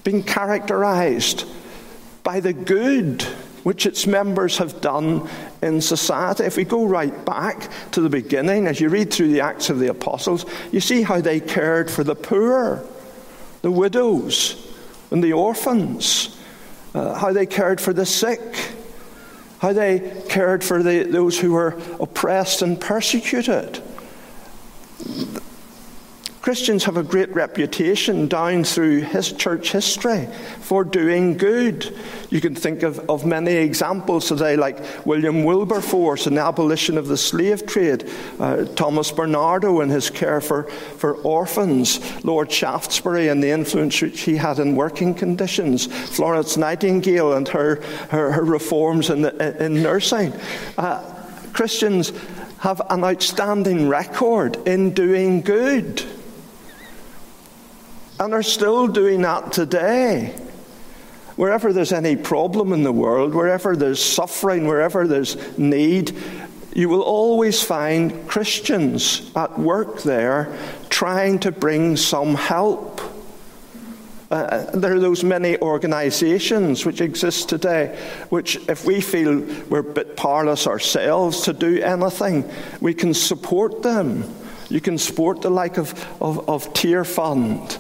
been 0.03 0.23
characterized 0.23 1.45
by 2.23 2.41
the 2.41 2.53
good 2.53 3.27
which 3.63 3.87
its 3.87 4.07
members 4.07 4.59
have 4.59 4.81
done 4.81 5.29
in 5.63 5.81
society. 5.81 6.45
If 6.45 6.57
we 6.57 6.65
go 6.65 6.85
right 6.85 7.25
back 7.25 7.71
to 7.93 8.01
the 8.01 8.09
beginning, 8.09 8.67
as 8.67 8.81
you 8.81 8.89
read 8.89 9.13
through 9.13 9.29
the 9.29 9.41
Acts 9.41 9.71
of 9.71 9.79
the 9.79 9.89
Apostles, 9.89 10.45
you 10.73 10.81
see 10.81 11.03
how 11.03 11.21
they 11.21 11.39
cared 11.39 11.91
for 11.91 12.03
the 12.03 12.17
poor, 12.17 12.85
the 13.63 13.71
widows, 13.71 14.75
and 15.11 15.23
the 15.23 15.33
orphans, 15.33 16.37
uh, 16.95 17.15
how 17.15 17.33
they 17.33 17.47
cared 17.47 17.81
for 17.81 17.93
the 17.93 18.07
sick, 18.07 18.41
how 19.61 19.73
they 19.73 20.25
cared 20.29 20.65
for 20.65 20.83
the, 20.83 21.05
those 21.05 21.39
who 21.39 21.53
were 21.53 21.81
oppressed 22.01 22.63
and 22.63 22.81
persecuted. 22.81 23.81
Christians 26.43 26.83
have 26.87 26.97
a 26.97 27.05
great 27.05 27.33
reputation 27.33 28.27
down 28.27 28.65
through 28.65 29.03
his 29.03 29.31
church 29.31 29.71
history 29.71 30.27
for 30.59 30.83
doing 30.83 31.37
good. 31.37 31.97
You 32.31 32.41
can 32.41 32.57
think 32.57 32.83
of, 32.83 32.99
of 33.09 33.25
many 33.25 33.53
examples 33.53 34.27
today, 34.27 34.57
like 34.57 35.07
William 35.07 35.45
Wilberforce 35.45 36.27
and 36.27 36.37
the 36.37 36.41
abolition 36.41 36.99
of 36.99 37.07
the 37.07 37.17
slave 37.17 37.65
trade, 37.65 38.11
uh, 38.41 38.65
Thomas 38.75 39.13
Barnardo 39.13 39.83
and 39.83 39.91
his 39.93 40.11
care 40.11 40.41
for, 40.41 40.65
for 40.65 41.15
orphans, 41.19 42.01
Lord 42.25 42.51
Shaftesbury 42.51 43.29
and 43.29 43.41
the 43.41 43.51
influence 43.51 44.03
which 44.03 44.23
he 44.23 44.35
had 44.35 44.59
in 44.59 44.75
working 44.75 45.15
conditions, 45.15 45.87
Florence 45.87 46.57
Nightingale 46.57 47.35
and 47.35 47.47
her, 47.47 47.77
her, 48.11 48.33
her 48.33 48.45
reforms 48.45 49.11
in, 49.11 49.23
the, 49.23 49.65
in 49.65 49.81
nursing. 49.81 50.33
Uh, 50.77 51.05
Christians 51.53 52.13
have 52.59 52.83
an 52.91 53.05
outstanding 53.05 53.89
record 53.89 54.57
in 54.67 54.93
doing 54.93 55.41
good 55.41 56.03
and 58.23 58.35
are 58.35 58.43
still 58.43 58.87
doing 58.87 59.23
that 59.23 59.53
today. 59.53 60.33
Wherever 61.35 61.73
there's 61.73 61.93
any 61.93 62.15
problem 62.15 62.73
in 62.73 62.85
the 62.85 62.93
world, 62.93 63.35
wherever 63.35 63.75
there's 63.75 64.03
suffering, 64.03 64.69
wherever 64.69 65.09
there's 65.09 65.59
need, 65.59 66.15
you 66.73 66.89
will 66.89 67.03
always 67.03 67.63
find 67.63 68.29
Christians 68.29 69.31
at 69.35 69.59
work 69.59 70.03
there 70.03 70.57
trying 70.89 71.41
to 71.41 71.51
bring 71.51 71.97
some 71.97 72.37
help. 72.37 73.01
Uh, 74.31 74.71
there 74.71 74.95
are 74.95 75.01
those 75.01 75.25
many 75.25 75.59
organizations 75.59 76.87
which 76.87 77.01
exist 77.01 77.49
today, 77.49 77.99
which, 78.29 78.57
if 78.69 78.85
we 78.85 79.01
feel 79.01 79.41
we're 79.69 79.81
a 79.81 79.85
bit 79.85 80.17
powerless 80.17 80.67
ourselves 80.67 81.43
to 81.43 81.53
do 81.53 81.83
anything, 81.83 82.49
we 82.81 82.95
can 82.95 83.13
support 83.15 83.83
them. 83.83 84.25
You 84.71 84.81
can 84.81 84.97
support 84.97 85.43
the 85.43 85.51
like 85.51 85.77
of, 85.77 85.93
of, 86.23 86.49
of 86.49 86.73
Tearfund 86.73 87.79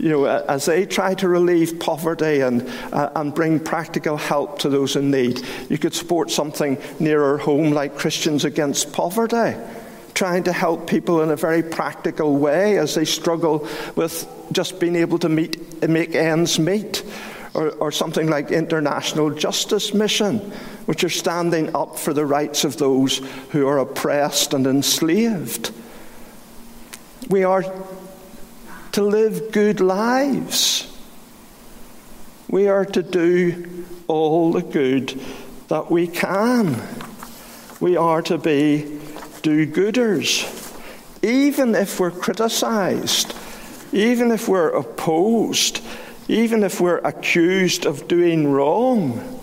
you 0.00 0.08
know, 0.08 0.24
as 0.24 0.64
they 0.64 0.86
try 0.86 1.12
to 1.14 1.28
relieve 1.28 1.78
poverty 1.78 2.40
and, 2.40 2.66
uh, 2.92 3.10
and 3.16 3.34
bring 3.34 3.60
practical 3.60 4.16
help 4.16 4.58
to 4.60 4.70
those 4.70 4.96
in 4.96 5.10
need. 5.10 5.44
You 5.68 5.76
could 5.76 5.92
support 5.92 6.30
something 6.30 6.78
nearer 6.98 7.36
home 7.36 7.72
like 7.72 7.98
Christians 7.98 8.46
Against 8.46 8.94
Poverty, 8.94 9.58
trying 10.14 10.44
to 10.44 10.52
help 10.52 10.88
people 10.88 11.20
in 11.20 11.30
a 11.30 11.36
very 11.36 11.62
practical 11.62 12.36
way 12.38 12.78
as 12.78 12.94
they 12.94 13.04
struggle 13.04 13.68
with 13.94 14.26
just 14.52 14.80
being 14.80 14.96
able 14.96 15.18
to 15.18 15.28
meet, 15.28 15.86
make 15.86 16.14
ends 16.14 16.58
meet. 16.58 17.04
Or, 17.52 17.70
or 17.70 17.90
something 17.90 18.28
like 18.30 18.52
International 18.52 19.28
Justice 19.30 19.92
Mission, 19.92 20.38
which 20.86 21.02
are 21.02 21.08
standing 21.08 21.74
up 21.74 21.98
for 21.98 22.14
the 22.14 22.24
rights 22.24 22.62
of 22.62 22.76
those 22.76 23.18
who 23.50 23.66
are 23.66 23.80
oppressed 23.80 24.54
and 24.54 24.68
enslaved. 24.68 25.72
We 27.28 27.42
are 27.42 27.64
to 28.92 29.02
live 29.02 29.52
good 29.52 29.80
lives. 29.80 30.86
We 32.48 32.68
are 32.68 32.84
to 32.84 33.02
do 33.02 33.84
all 34.08 34.52
the 34.52 34.62
good 34.62 35.20
that 35.68 35.90
we 35.90 36.08
can. 36.08 36.76
We 37.78 37.96
are 37.96 38.22
to 38.22 38.38
be 38.38 39.00
do 39.42 39.66
gooders. 39.66 40.46
Even 41.22 41.74
if 41.74 42.00
we're 42.00 42.10
criticized, 42.10 43.34
even 43.92 44.32
if 44.32 44.48
we're 44.48 44.70
opposed, 44.70 45.80
even 46.28 46.64
if 46.64 46.80
we're 46.80 46.98
accused 46.98 47.86
of 47.86 48.08
doing 48.08 48.50
wrong. 48.50 49.39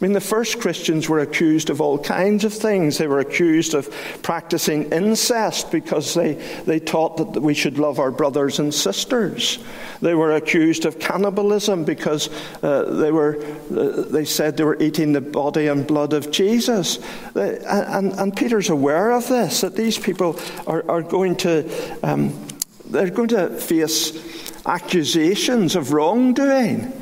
I 0.00 0.04
mean, 0.04 0.12
the 0.12 0.20
first 0.20 0.60
Christians 0.60 1.08
were 1.08 1.18
accused 1.18 1.70
of 1.70 1.80
all 1.80 1.98
kinds 1.98 2.44
of 2.44 2.54
things. 2.54 2.98
They 2.98 3.08
were 3.08 3.18
accused 3.18 3.74
of 3.74 3.92
practicing 4.22 4.92
incest 4.92 5.72
because 5.72 6.14
they, 6.14 6.34
they 6.66 6.78
taught 6.78 7.16
that 7.16 7.40
we 7.40 7.52
should 7.52 7.78
love 7.78 7.98
our 7.98 8.12
brothers 8.12 8.60
and 8.60 8.72
sisters. 8.72 9.58
They 10.00 10.14
were 10.14 10.36
accused 10.36 10.84
of 10.84 11.00
cannibalism 11.00 11.82
because 11.82 12.30
uh, 12.62 12.84
they, 12.84 13.10
were, 13.10 13.44
uh, 13.76 14.02
they 14.02 14.24
said 14.24 14.56
they 14.56 14.62
were 14.62 14.80
eating 14.80 15.14
the 15.14 15.20
body 15.20 15.66
and 15.66 15.84
blood 15.84 16.12
of 16.12 16.30
Jesus. 16.30 17.00
They, 17.34 17.58
and, 17.66 18.12
and 18.12 18.36
Peter's 18.36 18.70
aware 18.70 19.10
of 19.10 19.26
this, 19.26 19.62
that 19.62 19.74
these 19.74 19.98
people 19.98 20.38
are, 20.68 20.88
are 20.88 21.02
going 21.02 21.34
to, 21.38 21.68
um, 22.04 22.46
they're 22.84 23.10
going 23.10 23.30
to 23.30 23.48
face 23.48 24.62
accusations 24.64 25.74
of 25.74 25.92
wrongdoing. 25.92 26.92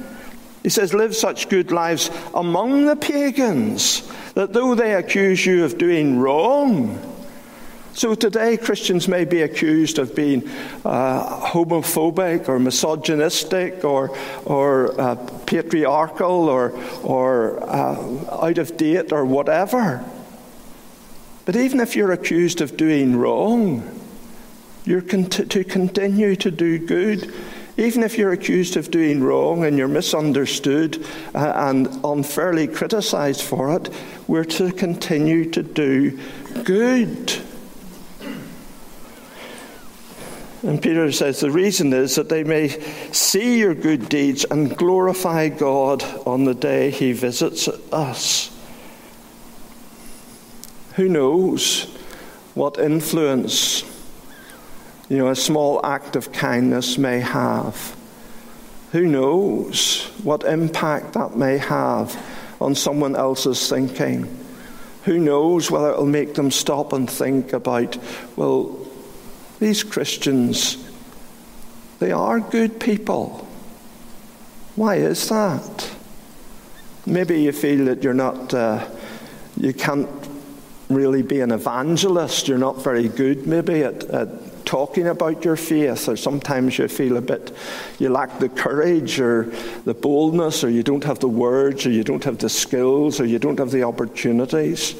He 0.66 0.70
says, 0.70 0.92
Live 0.92 1.14
such 1.14 1.48
good 1.48 1.70
lives 1.70 2.10
among 2.34 2.86
the 2.86 2.96
pagans 2.96 4.02
that 4.34 4.52
though 4.52 4.74
they 4.74 4.94
accuse 4.94 5.46
you 5.46 5.64
of 5.64 5.78
doing 5.78 6.18
wrong, 6.18 6.98
so 7.92 8.16
today, 8.16 8.56
Christians 8.56 9.06
may 9.06 9.24
be 9.24 9.42
accused 9.42 10.00
of 10.00 10.16
being 10.16 10.42
uh, 10.84 11.46
homophobic 11.46 12.48
or 12.48 12.58
misogynistic 12.58 13.84
or, 13.84 14.18
or 14.44 15.00
uh, 15.00 15.14
patriarchal 15.46 16.48
or, 16.48 16.76
or 17.04 17.62
uh, 17.62 18.42
out 18.44 18.58
of 18.58 18.76
date 18.76 19.12
or 19.12 19.24
whatever. 19.24 20.04
But 21.44 21.54
even 21.54 21.78
if 21.78 21.94
you're 21.94 22.10
accused 22.10 22.60
of 22.60 22.76
doing 22.76 23.14
wrong, 23.14 23.88
you're 24.84 25.00
to 25.00 25.62
continue 25.62 26.34
to 26.34 26.50
do 26.50 26.80
good 26.80 27.32
even 27.76 28.02
if 28.02 28.16
you're 28.16 28.32
accused 28.32 28.76
of 28.76 28.90
doing 28.90 29.22
wrong 29.22 29.64
and 29.64 29.76
you're 29.76 29.88
misunderstood 29.88 31.04
uh, 31.34 31.52
and 31.56 31.88
unfairly 32.04 32.66
criticized 32.66 33.42
for 33.42 33.74
it, 33.76 33.90
we're 34.26 34.44
to 34.44 34.72
continue 34.72 35.50
to 35.50 35.62
do 35.62 36.18
good. 36.64 37.34
And 40.62 40.82
Peter 40.82 41.12
says 41.12 41.40
the 41.40 41.50
reason 41.50 41.92
is 41.92 42.16
that 42.16 42.28
they 42.28 42.42
may 42.42 42.68
see 43.12 43.58
your 43.58 43.74
good 43.74 44.08
deeds 44.08 44.44
and 44.50 44.76
glorify 44.76 45.48
God 45.48 46.02
on 46.26 46.44
the 46.44 46.54
day 46.54 46.90
he 46.90 47.12
visits 47.12 47.68
us. 47.92 48.50
Who 50.94 51.08
knows 51.08 51.84
what 52.54 52.78
influence 52.78 53.84
you 55.08 55.18
know, 55.18 55.28
a 55.28 55.36
small 55.36 55.84
act 55.84 56.16
of 56.16 56.32
kindness 56.32 56.98
may 56.98 57.20
have. 57.20 57.96
Who 58.92 59.06
knows 59.06 60.04
what 60.22 60.44
impact 60.44 61.12
that 61.14 61.36
may 61.36 61.58
have 61.58 62.16
on 62.60 62.74
someone 62.74 63.14
else's 63.14 63.68
thinking? 63.68 64.26
Who 65.04 65.18
knows 65.18 65.70
whether 65.70 65.90
it'll 65.90 66.06
make 66.06 66.34
them 66.34 66.50
stop 66.50 66.92
and 66.92 67.08
think 67.08 67.52
about, 67.52 67.96
well, 68.36 68.76
these 69.60 69.84
Christians, 69.84 70.76
they 72.00 72.10
are 72.10 72.40
good 72.40 72.80
people. 72.80 73.46
Why 74.74 74.96
is 74.96 75.28
that? 75.28 75.90
Maybe 77.06 77.42
you 77.42 77.52
feel 77.52 77.84
that 77.84 78.02
you're 78.02 78.14
not, 78.14 78.52
uh, 78.52 78.86
you 79.56 79.72
can't 79.72 80.10
really 80.90 81.22
be 81.22 81.40
an 81.40 81.52
evangelist. 81.52 82.48
You're 82.48 82.58
not 82.58 82.82
very 82.82 83.08
good, 83.08 83.46
maybe, 83.46 83.84
at, 83.84 84.04
at 84.04 84.28
talking 84.66 85.06
about 85.06 85.44
your 85.44 85.56
faith, 85.56 86.08
or 86.08 86.16
sometimes 86.16 86.78
you 86.78 86.88
feel 86.88 87.16
a 87.16 87.22
bit, 87.22 87.56
you 87.98 88.10
lack 88.10 88.38
the 88.40 88.48
courage 88.48 89.18
or 89.18 89.44
the 89.84 89.94
boldness, 89.94 90.62
or 90.62 90.68
you 90.68 90.82
don't 90.82 91.04
have 91.04 91.20
the 91.20 91.28
words, 91.28 91.86
or 91.86 91.90
you 91.90 92.04
don't 92.04 92.24
have 92.24 92.38
the 92.38 92.48
skills, 92.48 93.20
or 93.20 93.24
you 93.24 93.38
don't 93.38 93.58
have 93.58 93.70
the 93.70 93.84
opportunities. 93.84 94.94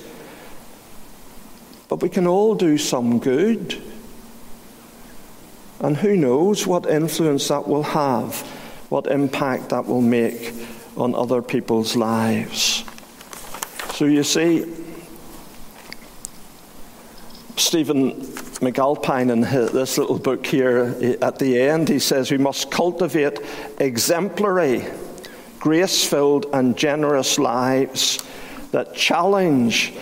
But 1.88 2.00
we 2.00 2.09
can 2.09 2.26
all 2.26 2.55
do 2.55 2.79
some 2.79 3.18
good. 3.18 3.83
And 5.81 5.96
who 5.96 6.16
knows 6.16 6.66
what 6.66 6.87
influence 6.87 7.48
that 7.48 7.68
will 7.68 7.83
have, 7.83 8.40
what 8.88 9.09
impact 9.09 9.68
that 9.70 9.87
will 9.87 10.00
make 10.00 10.55
on 10.96 11.14
other 11.14 11.42
people's 11.42 11.94
lives. 11.96 12.85
So 13.92 14.05
you 14.07 14.22
see, 14.22 14.64
Stephen 17.57 18.20
McAlpine, 18.60 19.30
in 19.30 19.42
his, 19.42 19.72
this 19.72 19.98
little 19.98 20.18
book 20.18 20.46
here 20.46 20.94
eh, 21.00 21.16
at 21.20 21.38
the 21.38 21.60
end, 21.60 21.88
he 21.88 21.98
says 21.98 22.30
we 22.30 22.38
must 22.38 22.70
cultivate 22.70 23.38
exemplary, 23.78 24.84
grace 25.58 26.04
filled, 26.04 26.46
and 26.52 26.76
generous 26.76 27.38
lives 27.38 28.22
that 28.72 28.94
challenge 28.94 29.92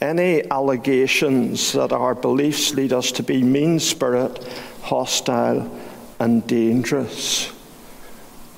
any 0.00 0.48
allegations 0.50 1.72
that 1.72 1.92
our 1.92 2.14
beliefs 2.14 2.74
lead 2.74 2.92
us 2.92 3.12
to 3.12 3.22
be 3.22 3.42
mean 3.42 3.78
spirit, 3.78 4.42
hostile, 4.82 5.70
and 6.18 6.46
dangerous. 6.46 7.52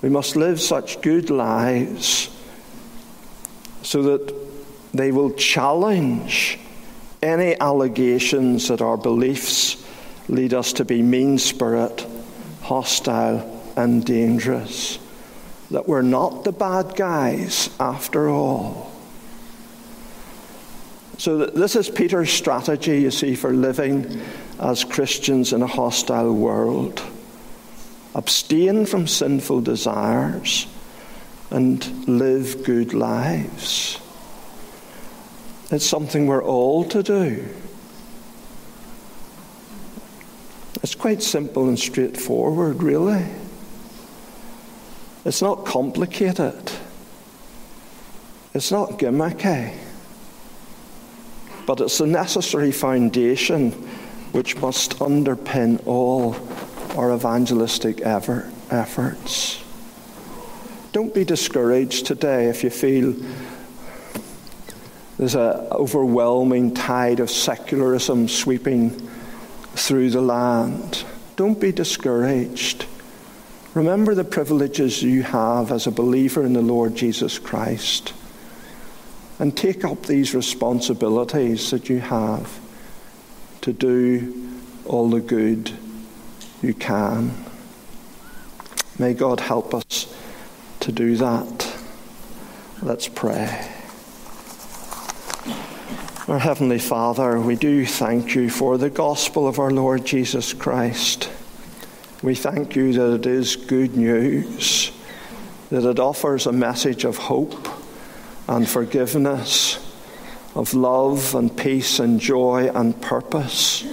We 0.02 0.08
must 0.08 0.36
live 0.36 0.60
such 0.60 1.00
good 1.00 1.30
lives 1.30 2.28
so 3.82 4.02
that 4.02 4.34
they 4.92 5.12
will 5.12 5.32
challenge 5.32 6.58
any 7.22 7.58
allegations 7.60 8.68
that 8.68 8.80
our 8.80 8.96
beliefs 8.96 9.76
lead 10.28 10.54
us 10.54 10.72
to 10.74 10.84
be 10.84 11.02
mean 11.02 11.38
spirit, 11.38 12.06
hostile, 12.62 13.62
and 13.76 14.04
dangerous. 14.04 14.98
That 15.70 15.88
we're 15.88 16.02
not 16.02 16.44
the 16.44 16.52
bad 16.52 16.96
guys 16.96 17.70
after 17.80 18.28
all. 18.28 18.90
So, 21.18 21.46
this 21.46 21.76
is 21.76 21.88
Peter's 21.88 22.32
strategy, 22.32 23.00
you 23.00 23.10
see, 23.10 23.36
for 23.36 23.52
living 23.52 24.20
as 24.58 24.82
Christians 24.82 25.52
in 25.52 25.62
a 25.62 25.66
hostile 25.66 26.34
world. 26.34 27.00
Abstain 28.14 28.86
from 28.86 29.06
sinful 29.06 29.60
desires 29.60 30.66
and 31.50 32.08
live 32.08 32.64
good 32.64 32.92
lives. 32.92 34.01
It's 35.72 35.86
something 35.86 36.26
we're 36.26 36.44
all 36.44 36.84
to 36.84 37.02
do. 37.02 37.48
It's 40.82 40.94
quite 40.94 41.22
simple 41.22 41.66
and 41.66 41.78
straightforward, 41.78 42.82
really. 42.82 43.24
It's 45.24 45.40
not 45.40 45.64
complicated. 45.64 46.70
It's 48.52 48.70
not 48.70 48.98
gimmicky. 48.98 49.74
But 51.64 51.80
it's 51.80 51.96
the 51.96 52.06
necessary 52.06 52.72
foundation 52.72 53.70
which 54.32 54.56
must 54.58 54.98
underpin 54.98 55.86
all 55.86 56.36
our 56.98 57.14
evangelistic 57.14 58.02
effort, 58.02 58.50
efforts. 58.70 59.62
Don't 60.92 61.14
be 61.14 61.24
discouraged 61.24 62.04
today 62.04 62.48
if 62.48 62.62
you 62.62 62.68
feel 62.68 63.14
there's 65.22 65.36
an 65.36 65.68
overwhelming 65.70 66.74
tide 66.74 67.20
of 67.20 67.30
secularism 67.30 68.26
sweeping 68.26 68.90
through 69.76 70.10
the 70.10 70.20
land. 70.20 71.04
Don't 71.36 71.60
be 71.60 71.70
discouraged. 71.70 72.86
Remember 73.72 74.16
the 74.16 74.24
privileges 74.24 75.00
you 75.00 75.22
have 75.22 75.70
as 75.70 75.86
a 75.86 75.92
believer 75.92 76.44
in 76.44 76.54
the 76.54 76.60
Lord 76.60 76.96
Jesus 76.96 77.38
Christ. 77.38 78.14
And 79.38 79.56
take 79.56 79.84
up 79.84 80.06
these 80.06 80.34
responsibilities 80.34 81.70
that 81.70 81.88
you 81.88 82.00
have 82.00 82.58
to 83.60 83.72
do 83.72 84.58
all 84.86 85.08
the 85.08 85.20
good 85.20 85.70
you 86.62 86.74
can. 86.74 87.32
May 88.98 89.14
God 89.14 89.38
help 89.38 89.72
us 89.72 90.12
to 90.80 90.90
do 90.90 91.14
that. 91.18 91.76
Let's 92.82 93.06
pray. 93.06 93.81
Our 96.28 96.38
Heavenly 96.38 96.78
Father, 96.78 97.40
we 97.40 97.56
do 97.56 97.84
thank 97.84 98.36
you 98.36 98.48
for 98.48 98.78
the 98.78 98.90
gospel 98.90 99.48
of 99.48 99.58
our 99.58 99.72
Lord 99.72 100.04
Jesus 100.04 100.52
Christ. 100.52 101.28
We 102.22 102.36
thank 102.36 102.76
you 102.76 102.92
that 102.92 103.14
it 103.14 103.26
is 103.26 103.56
good 103.56 103.96
news, 103.96 104.92
that 105.70 105.84
it 105.84 105.98
offers 105.98 106.46
a 106.46 106.52
message 106.52 107.04
of 107.04 107.16
hope 107.16 107.66
and 108.46 108.68
forgiveness, 108.68 109.80
of 110.54 110.74
love 110.74 111.34
and 111.34 111.56
peace 111.56 111.98
and 111.98 112.20
joy 112.20 112.70
and 112.72 113.02
purpose 113.02 113.84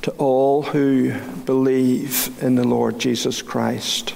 to 0.00 0.12
all 0.12 0.62
who 0.62 1.12
believe 1.44 2.42
in 2.42 2.54
the 2.54 2.66
Lord 2.66 2.98
Jesus 2.98 3.42
Christ. 3.42 4.14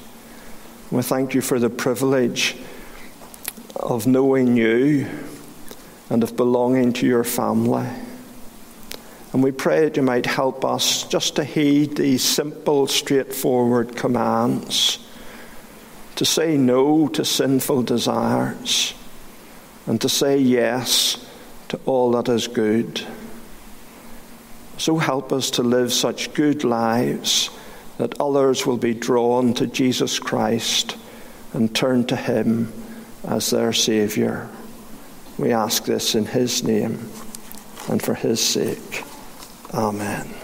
We 0.90 1.02
thank 1.02 1.34
you 1.34 1.42
for 1.42 1.58
the 1.58 1.68
privilege 1.68 2.56
of 3.76 4.06
knowing 4.06 4.56
you 4.56 5.10
and 6.14 6.22
of 6.22 6.36
belonging 6.36 6.92
to 6.92 7.08
your 7.08 7.24
family. 7.24 7.88
And 9.32 9.42
we 9.42 9.50
pray 9.50 9.80
that 9.80 9.96
you 9.96 10.02
might 10.04 10.26
help 10.26 10.64
us 10.64 11.02
just 11.08 11.34
to 11.34 11.42
heed 11.42 11.96
these 11.96 12.22
simple, 12.22 12.86
straightforward 12.86 13.96
commands 13.96 15.04
to 16.14 16.24
say 16.24 16.56
no 16.56 17.08
to 17.08 17.24
sinful 17.24 17.82
desires 17.82 18.94
and 19.86 20.00
to 20.00 20.08
say 20.08 20.38
yes 20.38 21.28
to 21.66 21.80
all 21.84 22.12
that 22.12 22.28
is 22.28 22.46
good. 22.46 23.04
So 24.78 24.98
help 24.98 25.32
us 25.32 25.50
to 25.50 25.64
live 25.64 25.92
such 25.92 26.32
good 26.32 26.62
lives 26.62 27.50
that 27.98 28.20
others 28.20 28.64
will 28.64 28.76
be 28.76 28.94
drawn 28.94 29.52
to 29.54 29.66
Jesus 29.66 30.20
Christ 30.20 30.96
and 31.52 31.74
turn 31.74 32.06
to 32.06 32.14
Him 32.14 32.72
as 33.24 33.50
their 33.50 33.72
Saviour. 33.72 34.48
We 35.38 35.52
ask 35.52 35.84
this 35.84 36.14
in 36.14 36.26
His 36.26 36.62
name 36.62 37.10
and 37.88 38.00
for 38.00 38.14
His 38.14 38.40
sake. 38.40 39.04
Amen. 39.72 40.43